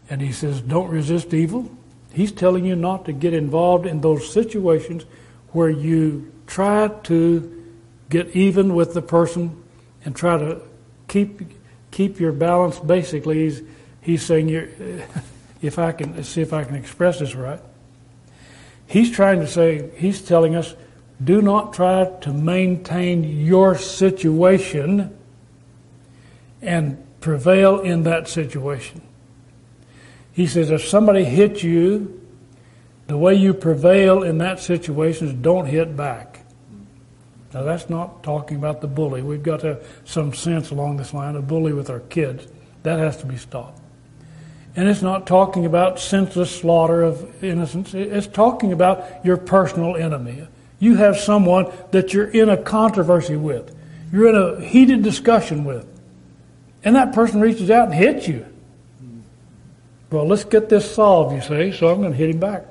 and 0.09 0.21
he 0.21 0.31
says 0.31 0.61
don't 0.61 0.89
resist 0.89 1.33
evil, 1.33 1.69
He's 2.11 2.31
telling 2.31 2.63
you 2.63 2.75
not 2.75 3.05
to 3.05 3.11
get 3.11 3.33
involved 3.33 3.87
in 3.87 4.01
those 4.01 4.31
situations 4.31 5.03
where 5.51 5.69
you 5.69 6.31
try 6.45 6.87
to 6.87 7.65
get 8.09 8.35
even 8.35 8.75
with 8.75 8.93
the 8.93 9.01
person 9.01 9.63
and 10.05 10.15
try 10.15 10.37
to 10.37 10.61
keep 11.07 11.41
keep 11.89 12.19
your 12.19 12.31
balance. 12.31 12.77
Basically, 12.77 13.45
he's 13.45 13.63
He's 14.03 14.25
saying, 14.25 14.49
you're, 14.49 14.67
if 15.61 15.79
I 15.79 15.93
can 15.93 16.23
see 16.23 16.41
if 16.41 16.53
I 16.53 16.63
can 16.65 16.75
express 16.75 17.19
this 17.19 17.35
right. 17.35 17.59
He's 18.85 19.09
trying 19.09 19.39
to 19.39 19.47
say, 19.47 19.89
he's 19.95 20.21
telling 20.21 20.55
us, 20.55 20.75
do 21.23 21.41
not 21.41 21.73
try 21.73 22.05
to 22.21 22.33
maintain 22.33 23.23
your 23.23 23.77
situation 23.77 25.17
and 26.61 27.03
prevail 27.21 27.79
in 27.79 28.03
that 28.03 28.27
situation. 28.27 29.01
He 30.33 30.47
says, 30.47 30.71
if 30.71 30.85
somebody 30.85 31.23
hits 31.23 31.63
you, 31.63 32.19
the 33.07 33.17
way 33.17 33.35
you 33.35 33.53
prevail 33.53 34.23
in 34.23 34.39
that 34.39 34.59
situation 34.59 35.27
is 35.27 35.33
don't 35.33 35.67
hit 35.67 35.95
back. 35.95 36.39
Now, 37.53 37.61
that's 37.61 37.87
not 37.87 38.23
talking 38.23 38.57
about 38.57 38.81
the 38.81 38.87
bully. 38.87 39.21
We've 39.21 39.43
got 39.43 39.59
to 39.59 39.67
have 39.67 39.87
some 40.05 40.33
sense 40.33 40.71
along 40.71 40.97
this 40.97 41.13
line 41.13 41.35
a 41.35 41.41
bully 41.41 41.71
with 41.71 41.89
our 41.89 41.99
kids. 41.99 42.47
That 42.81 42.97
has 42.97 43.17
to 43.17 43.27
be 43.27 43.37
stopped. 43.37 43.79
And 44.75 44.89
it's 44.89 45.03
not 45.03 45.27
talking 45.27 45.67
about 45.67 45.99
senseless 45.99 46.49
slaughter 46.49 47.03
of 47.03 47.43
innocents. 47.43 47.93
It's 47.93 48.25
talking 48.25 48.73
about 48.73 49.23
your 49.23 49.37
personal 49.37 49.95
enemy. 49.95 50.47
You 50.79 50.95
have 50.95 51.17
someone 51.17 51.71
that 51.91 52.11
you're 52.11 52.27
in 52.27 52.49
a 52.49 52.57
controversy 52.57 53.35
with, 53.35 53.75
you're 54.11 54.29
in 54.29 54.35
a 54.35 54.65
heated 54.65 55.03
discussion 55.03 55.63
with, 55.63 55.87
and 56.83 56.95
that 56.95 57.13
person 57.13 57.39
reaches 57.39 57.69
out 57.69 57.85
and 57.85 57.93
hits 57.93 58.27
you. 58.27 58.45
Well, 60.13 60.27
let's 60.27 60.43
get 60.43 60.69
this 60.69 60.93
solved, 60.93 61.33
you 61.33 61.41
say, 61.41 61.71
so 61.71 61.87
I'm 61.87 61.99
going 61.99 62.11
to 62.11 62.17
hit 62.17 62.29
him 62.29 62.39
back. 62.39 62.65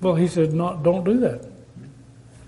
Well, 0.00 0.14
he 0.14 0.28
said, 0.28 0.52
not, 0.52 0.84
don't 0.84 1.02
do 1.02 1.18
that. 1.18 1.44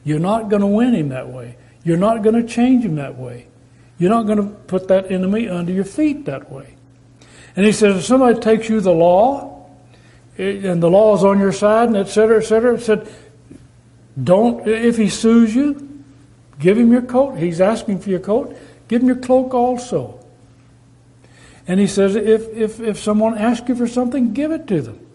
You're 0.05 0.21
not 0.21 0.49
going 0.49 0.61
to 0.61 0.69
win 0.69 0.95
him 0.95 1.09
that 1.09 1.29
way. 1.29 1.57
You're 1.83 1.97
not 1.97 2.23
going 2.23 2.41
to 2.41 2.47
change 2.47 2.85
him 2.85 2.95
that 2.95 3.19
way. 3.19 3.49
You're 3.99 4.11
not 4.11 4.27
going 4.27 4.39
to 4.39 4.45
put 4.45 4.87
that 4.87 5.11
enemy 5.11 5.49
under 5.49 5.73
your 5.73 5.83
feet 5.83 6.25
that 6.27 6.53
way. 6.53 6.77
And 7.57 7.67
he 7.67 7.73
says, 7.73 7.97
if 7.97 8.05
somebody 8.05 8.39
takes 8.39 8.69
you 8.69 8.81
the 8.81 8.93
law, 8.93 9.69
eh, 10.39 10.61
and 10.71 10.81
the 10.81 10.89
law 10.89 11.17
is 11.17 11.25
on 11.25 11.41
your 11.41 11.51
side, 11.51 11.89
and 11.89 11.97
et 11.97 12.07
cetera, 12.07 12.39
et 12.39 12.47
cetera, 12.47 12.81
said, 12.81 13.13
don't, 14.23 14.69
if 14.69 14.97
he 14.97 15.09
sues 15.09 15.53
you, 15.53 16.05
give 16.61 16.79
him 16.79 16.93
your 16.93 17.03
coat. 17.03 17.39
He's 17.39 17.61
asking 17.61 17.99
for 17.99 18.11
your 18.11 18.21
coat. 18.21 18.57
Give 18.87 19.03
him 19.03 19.09
your 19.09 19.17
cloak 19.17 19.53
also. 19.53 20.22
And 21.67 21.79
he 21.79 21.87
says, 21.87 22.17
if, 22.17 22.49
if, 22.55 22.81
if 22.81 22.99
someone 22.99 23.39
asks 23.39 23.69
you 23.69 23.77
for 23.77 23.87
something, 23.87 24.33
give 24.33 24.51
it 24.51 24.67
to 24.69 24.83
them. 24.83 25.07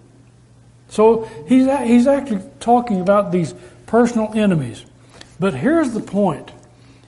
So 0.89 1.23
he's, 1.47 1.67
he's 1.81 2.07
actually 2.07 2.41
talking 2.59 3.01
about 3.01 3.31
these 3.31 3.53
personal 3.85 4.31
enemies. 4.33 4.85
But 5.39 5.53
here's 5.53 5.91
the 5.91 5.99
point. 5.99 6.51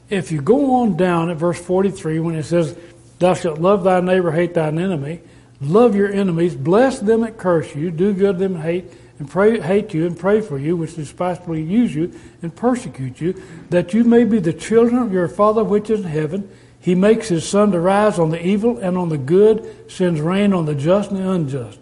If 0.09 0.31
you 0.31 0.41
go 0.41 0.75
on 0.75 0.97
down 0.97 1.29
at 1.29 1.37
verse 1.37 1.59
43 1.59 2.19
when 2.19 2.35
it 2.35 2.43
says, 2.43 2.75
Thou 3.19 3.33
shalt 3.33 3.59
love 3.59 3.83
thy 3.83 3.99
neighbor, 3.99 4.31
hate 4.31 4.53
thine 4.53 4.79
enemy, 4.79 5.21
love 5.61 5.95
your 5.95 6.11
enemies, 6.11 6.55
bless 6.55 6.99
them 6.99 7.21
that 7.21 7.37
curse 7.37 7.75
you, 7.75 7.91
do 7.91 8.13
good 8.13 8.37
to 8.37 8.39
them 8.39 8.53
that 8.53 8.61
hate, 8.61 8.85
and 9.19 9.29
pray, 9.29 9.59
hate 9.59 9.93
you, 9.93 10.07
and 10.07 10.17
pray 10.17 10.39
for 10.39 10.57
you, 10.57 10.77
which 10.77 10.95
despitefully 10.95 11.61
use 11.61 11.93
you 11.93 12.13
and 12.41 12.55
persecute 12.55 13.19
you, 13.19 13.41
that 13.69 13.93
you 13.93 14.05
may 14.05 14.23
be 14.23 14.39
the 14.39 14.53
children 14.53 15.01
of 15.01 15.11
your 15.11 15.27
Father 15.27 15.63
which 15.63 15.89
is 15.89 15.99
in 15.99 16.05
heaven. 16.05 16.49
He 16.79 16.95
makes 16.95 17.27
his 17.27 17.47
sun 17.47 17.71
to 17.71 17.79
rise 17.79 18.19
on 18.19 18.29
the 18.29 18.45
evil 18.45 18.77
and 18.77 18.97
on 18.97 19.09
the 19.09 19.17
good, 19.17 19.91
sends 19.91 20.21
rain 20.21 20.53
on 20.53 20.65
the 20.65 20.75
just 20.75 21.11
and 21.11 21.19
the 21.19 21.29
unjust. 21.29 21.79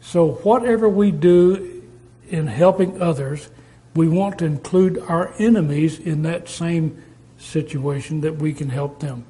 So, 0.00 0.32
whatever 0.42 0.88
we 0.88 1.10
do 1.10 1.82
in 2.28 2.46
helping 2.46 3.02
others, 3.02 3.50
we 3.94 4.08
want 4.08 4.38
to 4.38 4.46
include 4.46 4.98
our 5.08 5.34
enemies 5.38 5.98
in 5.98 6.22
that 6.22 6.48
same 6.48 7.02
situation 7.36 8.20
that 8.22 8.36
we 8.36 8.52
can 8.52 8.70
help 8.70 9.00
them. 9.00 9.26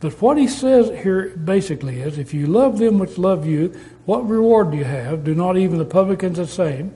But 0.00 0.20
what 0.22 0.38
he 0.38 0.46
says 0.46 0.88
here 1.02 1.30
basically 1.30 2.00
is 2.00 2.18
if 2.18 2.34
you 2.34 2.46
love 2.46 2.78
them 2.78 2.98
which 2.98 3.18
love 3.18 3.46
you, 3.46 3.78
what 4.04 4.28
reward 4.28 4.70
do 4.70 4.76
you 4.76 4.84
have? 4.84 5.24
Do 5.24 5.34
not 5.34 5.56
even 5.56 5.78
the 5.78 5.84
publicans 5.84 6.36
the 6.36 6.46
same? 6.46 6.94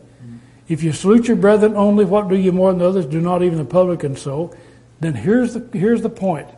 If 0.68 0.82
you 0.84 0.92
salute 0.92 1.26
your 1.26 1.36
brethren 1.36 1.74
only, 1.74 2.04
what 2.04 2.28
do 2.28 2.36
you 2.36 2.52
more 2.52 2.72
than 2.72 2.82
others? 2.82 3.06
Do 3.06 3.20
not 3.20 3.42
even 3.42 3.58
the 3.58 3.64
publicans 3.64 4.22
so? 4.22 4.54
Then 5.00 5.14
here's 5.14 5.54
the, 5.54 5.68
here's 5.76 6.02
the 6.02 6.10
point. 6.10 6.48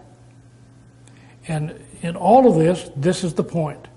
And 1.48 1.78
in 2.02 2.16
all 2.16 2.48
of 2.48 2.56
this, 2.56 2.90
this 2.96 3.24
is 3.24 3.34
the 3.34 3.44
point. 3.44 3.88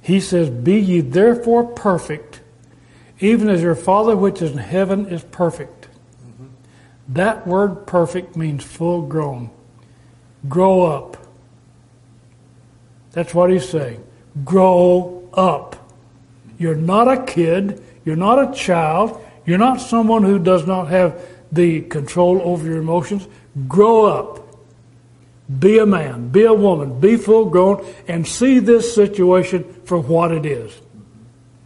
He 0.00 0.20
says, 0.20 0.50
Be 0.50 0.80
ye 0.80 1.00
therefore 1.00 1.64
perfect, 1.64 2.40
even 3.20 3.48
as 3.48 3.62
your 3.62 3.74
Father 3.74 4.16
which 4.16 4.42
is 4.42 4.52
in 4.52 4.58
heaven 4.58 5.06
is 5.06 5.22
perfect. 5.24 5.88
Mm-hmm. 6.26 6.46
That 7.08 7.46
word 7.46 7.86
perfect 7.86 8.36
means 8.36 8.64
full 8.64 9.02
grown. 9.02 9.50
Grow 10.48 10.82
up. 10.82 11.16
That's 13.12 13.34
what 13.34 13.50
he's 13.50 13.68
saying. 13.68 14.04
Grow 14.44 15.28
up. 15.32 15.90
You're 16.58 16.74
not 16.74 17.08
a 17.08 17.24
kid. 17.24 17.82
You're 18.04 18.16
not 18.16 18.50
a 18.50 18.54
child. 18.54 19.24
You're 19.44 19.58
not 19.58 19.80
someone 19.80 20.24
who 20.24 20.38
does 20.38 20.66
not 20.66 20.88
have 20.88 21.20
the 21.52 21.82
control 21.82 22.40
over 22.42 22.66
your 22.66 22.78
emotions. 22.78 23.28
Grow 23.68 24.06
up. 24.06 24.41
Be 25.58 25.78
a 25.78 25.86
man, 25.86 26.28
be 26.28 26.44
a 26.44 26.54
woman, 26.54 27.00
be 27.00 27.16
full 27.16 27.46
grown, 27.46 27.84
and 28.08 28.26
see 28.26 28.58
this 28.58 28.94
situation 28.94 29.64
for 29.84 29.98
what 29.98 30.32
it 30.32 30.46
is. 30.46 30.72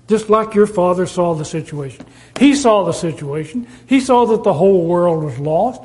Just 0.09 0.31
like 0.31 0.55
your 0.55 0.67
father 0.67 1.07
saw 1.07 1.35
the 1.35 1.45
situation. 1.45 2.07
He 2.39 2.55
saw 2.55 2.85
the 2.85 2.93
situation. 2.93 3.67
He 3.87 4.01
saw 4.01 4.25
that 4.27 4.45
the 4.45 4.53
whole 4.53 4.87
world 4.87 5.25
was 5.25 5.39
lost. 5.39 5.83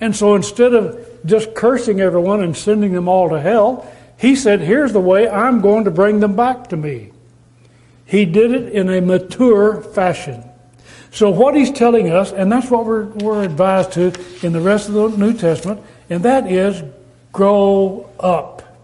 And 0.00 0.16
so 0.16 0.34
instead 0.34 0.74
of 0.74 1.06
just 1.26 1.54
cursing 1.54 2.00
everyone 2.00 2.42
and 2.42 2.56
sending 2.56 2.92
them 2.92 3.08
all 3.08 3.28
to 3.30 3.40
hell, 3.40 3.90
he 4.16 4.34
said, 4.34 4.60
Here's 4.60 4.92
the 4.92 5.00
way 5.00 5.28
I'm 5.28 5.60
going 5.60 5.84
to 5.84 5.90
bring 5.90 6.20
them 6.20 6.36
back 6.36 6.68
to 6.68 6.76
me. 6.76 7.12
He 8.06 8.24
did 8.24 8.52
it 8.52 8.72
in 8.72 8.88
a 8.88 9.00
mature 9.00 9.82
fashion. 9.82 10.44
So, 11.12 11.30
what 11.30 11.56
he's 11.56 11.70
telling 11.70 12.10
us, 12.10 12.32
and 12.32 12.50
that's 12.50 12.70
what 12.70 12.86
we're, 12.86 13.06
we're 13.06 13.42
advised 13.42 13.92
to 13.92 14.12
in 14.42 14.52
the 14.52 14.60
rest 14.60 14.88
of 14.88 14.94
the 14.94 15.08
New 15.16 15.32
Testament, 15.32 15.80
and 16.08 16.22
that 16.24 16.50
is 16.50 16.82
grow 17.32 18.10
up, 18.18 18.78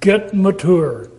get 0.00 0.34
mature. 0.34 1.10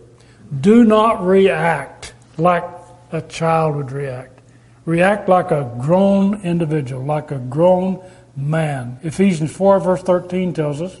Do 0.60 0.84
not 0.84 1.24
react 1.24 2.14
like 2.36 2.64
a 3.12 3.20
child 3.22 3.76
would 3.76 3.92
react. 3.92 4.40
React 4.84 5.28
like 5.28 5.50
a 5.50 5.70
grown 5.80 6.40
individual, 6.42 7.04
like 7.04 7.30
a 7.30 7.38
grown 7.38 8.02
man. 8.36 8.98
Ephesians 9.02 9.52
4, 9.54 9.80
verse 9.80 10.02
13 10.02 10.54
tells 10.54 10.80
us 10.80 11.00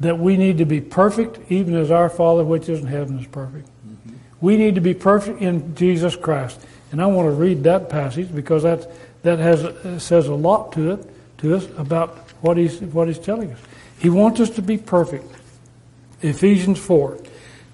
that 0.00 0.18
we 0.18 0.36
need 0.36 0.58
to 0.58 0.64
be 0.64 0.80
perfect 0.80 1.38
even 1.50 1.76
as 1.76 1.90
our 1.90 2.08
Father 2.08 2.44
which 2.44 2.68
is 2.68 2.80
in 2.80 2.86
heaven 2.86 3.18
is 3.18 3.26
perfect. 3.28 3.68
Mm-hmm. 3.68 4.16
We 4.40 4.56
need 4.56 4.74
to 4.74 4.80
be 4.80 4.94
perfect 4.94 5.40
in 5.40 5.76
Jesus 5.76 6.16
Christ. 6.16 6.60
And 6.90 7.00
I 7.00 7.06
want 7.06 7.26
to 7.26 7.32
read 7.32 7.62
that 7.64 7.88
passage 7.88 8.34
because 8.34 8.64
that, 8.64 8.90
that 9.22 9.38
has, 9.38 10.02
says 10.02 10.26
a 10.26 10.34
lot 10.34 10.72
to 10.72 10.92
it 10.92 11.10
to 11.38 11.56
us 11.56 11.68
about 11.76 12.16
what 12.40 12.56
he's, 12.56 12.80
what 12.80 13.08
he's 13.08 13.18
telling 13.18 13.52
us. 13.52 13.58
He 13.98 14.10
wants 14.10 14.40
us 14.40 14.50
to 14.50 14.62
be 14.62 14.76
perfect. 14.76 15.24
Ephesians 16.22 16.78
4. 16.78 17.18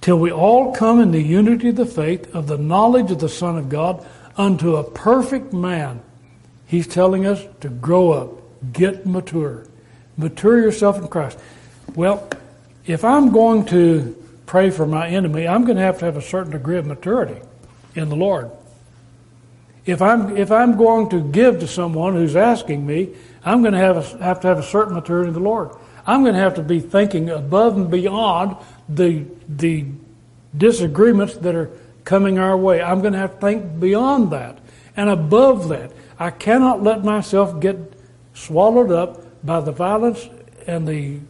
Till 0.00 0.18
we 0.18 0.32
all 0.32 0.74
come 0.74 1.00
in 1.00 1.10
the 1.10 1.22
unity 1.22 1.68
of 1.68 1.76
the 1.76 1.86
faith 1.86 2.34
of 2.34 2.46
the 2.46 2.58
knowledge 2.58 3.10
of 3.10 3.18
the 3.18 3.28
Son 3.28 3.58
of 3.58 3.68
God 3.68 4.06
unto 4.36 4.76
a 4.76 4.84
perfect 4.84 5.52
man. 5.52 6.02
He's 6.66 6.86
telling 6.86 7.26
us 7.26 7.44
to 7.60 7.68
grow 7.68 8.12
up, 8.12 8.72
get 8.72 9.06
mature, 9.06 9.66
mature 10.16 10.58
yourself 10.60 10.98
in 10.98 11.08
Christ. 11.08 11.38
Well, 11.94 12.28
if 12.86 13.04
I'm 13.04 13.30
going 13.30 13.66
to 13.66 14.16
pray 14.46 14.70
for 14.70 14.86
my 14.86 15.08
enemy, 15.08 15.46
I'm 15.46 15.64
going 15.64 15.76
to 15.76 15.82
have 15.82 15.98
to 15.98 16.04
have 16.06 16.16
a 16.16 16.22
certain 16.22 16.52
degree 16.52 16.78
of 16.78 16.86
maturity 16.86 17.40
in 17.94 18.08
the 18.08 18.16
Lord. 18.16 18.50
If 19.86 20.02
I'm, 20.02 20.36
if 20.36 20.52
I'm 20.52 20.76
going 20.76 21.08
to 21.10 21.20
give 21.20 21.60
to 21.60 21.68
someone 21.68 22.14
who's 22.14 22.36
asking 22.36 22.86
me, 22.86 23.14
I'm 23.44 23.62
going 23.62 23.74
to 23.74 23.78
have, 23.78 23.96
a, 23.96 24.22
have 24.22 24.40
to 24.40 24.48
have 24.48 24.58
a 24.58 24.62
certain 24.62 24.94
maturity 24.94 25.28
in 25.28 25.34
the 25.34 25.40
Lord. 25.40 25.70
I'm 26.06 26.22
going 26.22 26.34
to 26.34 26.40
have 26.40 26.54
to 26.54 26.62
be 26.62 26.80
thinking 26.80 27.30
above 27.30 27.76
and 27.76 27.90
beyond 27.90 28.56
the, 28.88 29.24
the 29.48 29.86
disagreements 30.56 31.36
that 31.38 31.54
are 31.54 31.70
coming 32.04 32.38
our 32.38 32.56
way. 32.56 32.82
I'm 32.82 33.00
going 33.00 33.12
to 33.12 33.18
have 33.18 33.34
to 33.34 33.40
think 33.40 33.80
beyond 33.80 34.30
that 34.32 34.58
and 34.96 35.10
above 35.10 35.68
that. 35.68 35.92
I 36.18 36.30
cannot 36.30 36.82
let 36.82 37.04
myself 37.04 37.60
get 37.60 37.76
swallowed 38.34 38.90
up 38.90 39.44
by 39.44 39.60
the 39.60 39.72
violence 39.72 40.28
and 40.66 40.86
the 40.86 41.20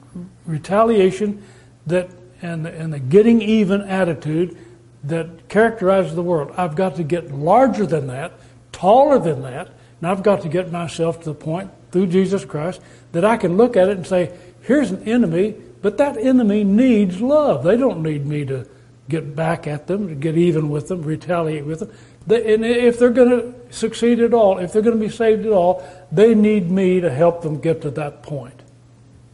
retaliation 0.46 1.42
that 1.86 2.10
and 2.42 2.66
and 2.66 2.92
the 2.92 2.98
getting 2.98 3.42
even 3.42 3.82
attitude 3.82 4.56
that 5.04 5.48
characterizes 5.48 6.14
the 6.14 6.22
world. 6.22 6.52
I've 6.56 6.74
got 6.74 6.96
to 6.96 7.02
get 7.02 7.32
larger 7.32 7.86
than 7.86 8.06
that, 8.08 8.32
taller 8.72 9.18
than 9.18 9.42
that, 9.42 9.68
and 10.00 10.10
I've 10.10 10.22
got 10.22 10.42
to 10.42 10.48
get 10.48 10.70
myself 10.70 11.20
to 11.20 11.26
the 11.26 11.34
point 11.34 11.70
through 11.90 12.06
Jesus 12.08 12.44
Christ 12.44 12.80
that 13.12 13.24
I 13.24 13.36
can 13.36 13.56
look 13.56 13.76
at 13.76 13.88
it 13.88 13.96
and 13.96 14.06
say, 14.06 14.36
here's 14.62 14.90
an 14.90 15.02
enemy, 15.04 15.54
but 15.82 15.98
that 15.98 16.16
enemy 16.16 16.64
needs 16.64 17.20
love. 17.20 17.64
They 17.64 17.76
don't 17.76 18.02
need 18.02 18.26
me 18.26 18.44
to 18.46 18.68
get 19.08 19.34
back 19.34 19.66
at 19.66 19.86
them, 19.86 20.08
to 20.08 20.14
get 20.14 20.36
even 20.36 20.68
with 20.68 20.88
them, 20.88 21.02
retaliate 21.02 21.64
with 21.64 21.80
them. 21.80 21.92
They, 22.26 22.54
and 22.54 22.64
if 22.64 22.98
they're 22.98 23.10
going 23.10 23.30
to 23.30 23.74
succeed 23.74 24.20
at 24.20 24.34
all, 24.34 24.58
if 24.58 24.72
they're 24.72 24.82
going 24.82 24.98
to 24.98 25.04
be 25.04 25.12
saved 25.12 25.46
at 25.46 25.52
all, 25.52 25.84
they 26.12 26.34
need 26.34 26.70
me 26.70 27.00
to 27.00 27.10
help 27.10 27.42
them 27.42 27.60
get 27.60 27.82
to 27.82 27.90
that 27.92 28.22
point. 28.22 28.62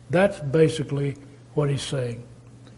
That's 0.09 0.39
basically 0.41 1.16
what 1.55 1.68
he's 1.68 1.83
saying. 1.83 2.22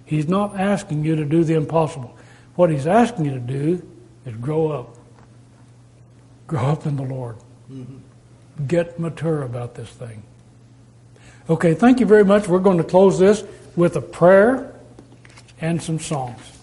He's 0.08 0.26
not 0.26 0.58
asking 0.58 1.04
you 1.04 1.16
to 1.16 1.24
do 1.26 1.44
the 1.44 1.54
impossible. 1.54 2.16
What 2.58 2.70
He's 2.70 2.88
asking 2.88 3.26
you 3.26 3.34
to 3.34 3.38
do 3.38 3.86
is 4.24 4.34
grow 4.34 4.72
up. 4.72 4.96
Grow 6.48 6.64
up 6.64 6.86
in 6.86 6.96
the 6.96 7.04
Lord. 7.04 7.36
Mm-hmm. 7.70 8.66
Get 8.66 8.98
mature 8.98 9.42
about 9.42 9.76
this 9.76 9.90
thing. 9.90 10.24
Okay, 11.50 11.72
thank 11.72 11.98
you 11.98 12.06
very 12.06 12.24
much. 12.24 12.46
We're 12.46 12.58
going 12.58 12.78
to 12.78 12.84
close 12.84 13.18
this 13.18 13.42
with 13.74 13.96
a 13.96 14.02
prayer 14.02 14.74
and 15.60 15.82
some 15.82 15.98
songs. 15.98 16.57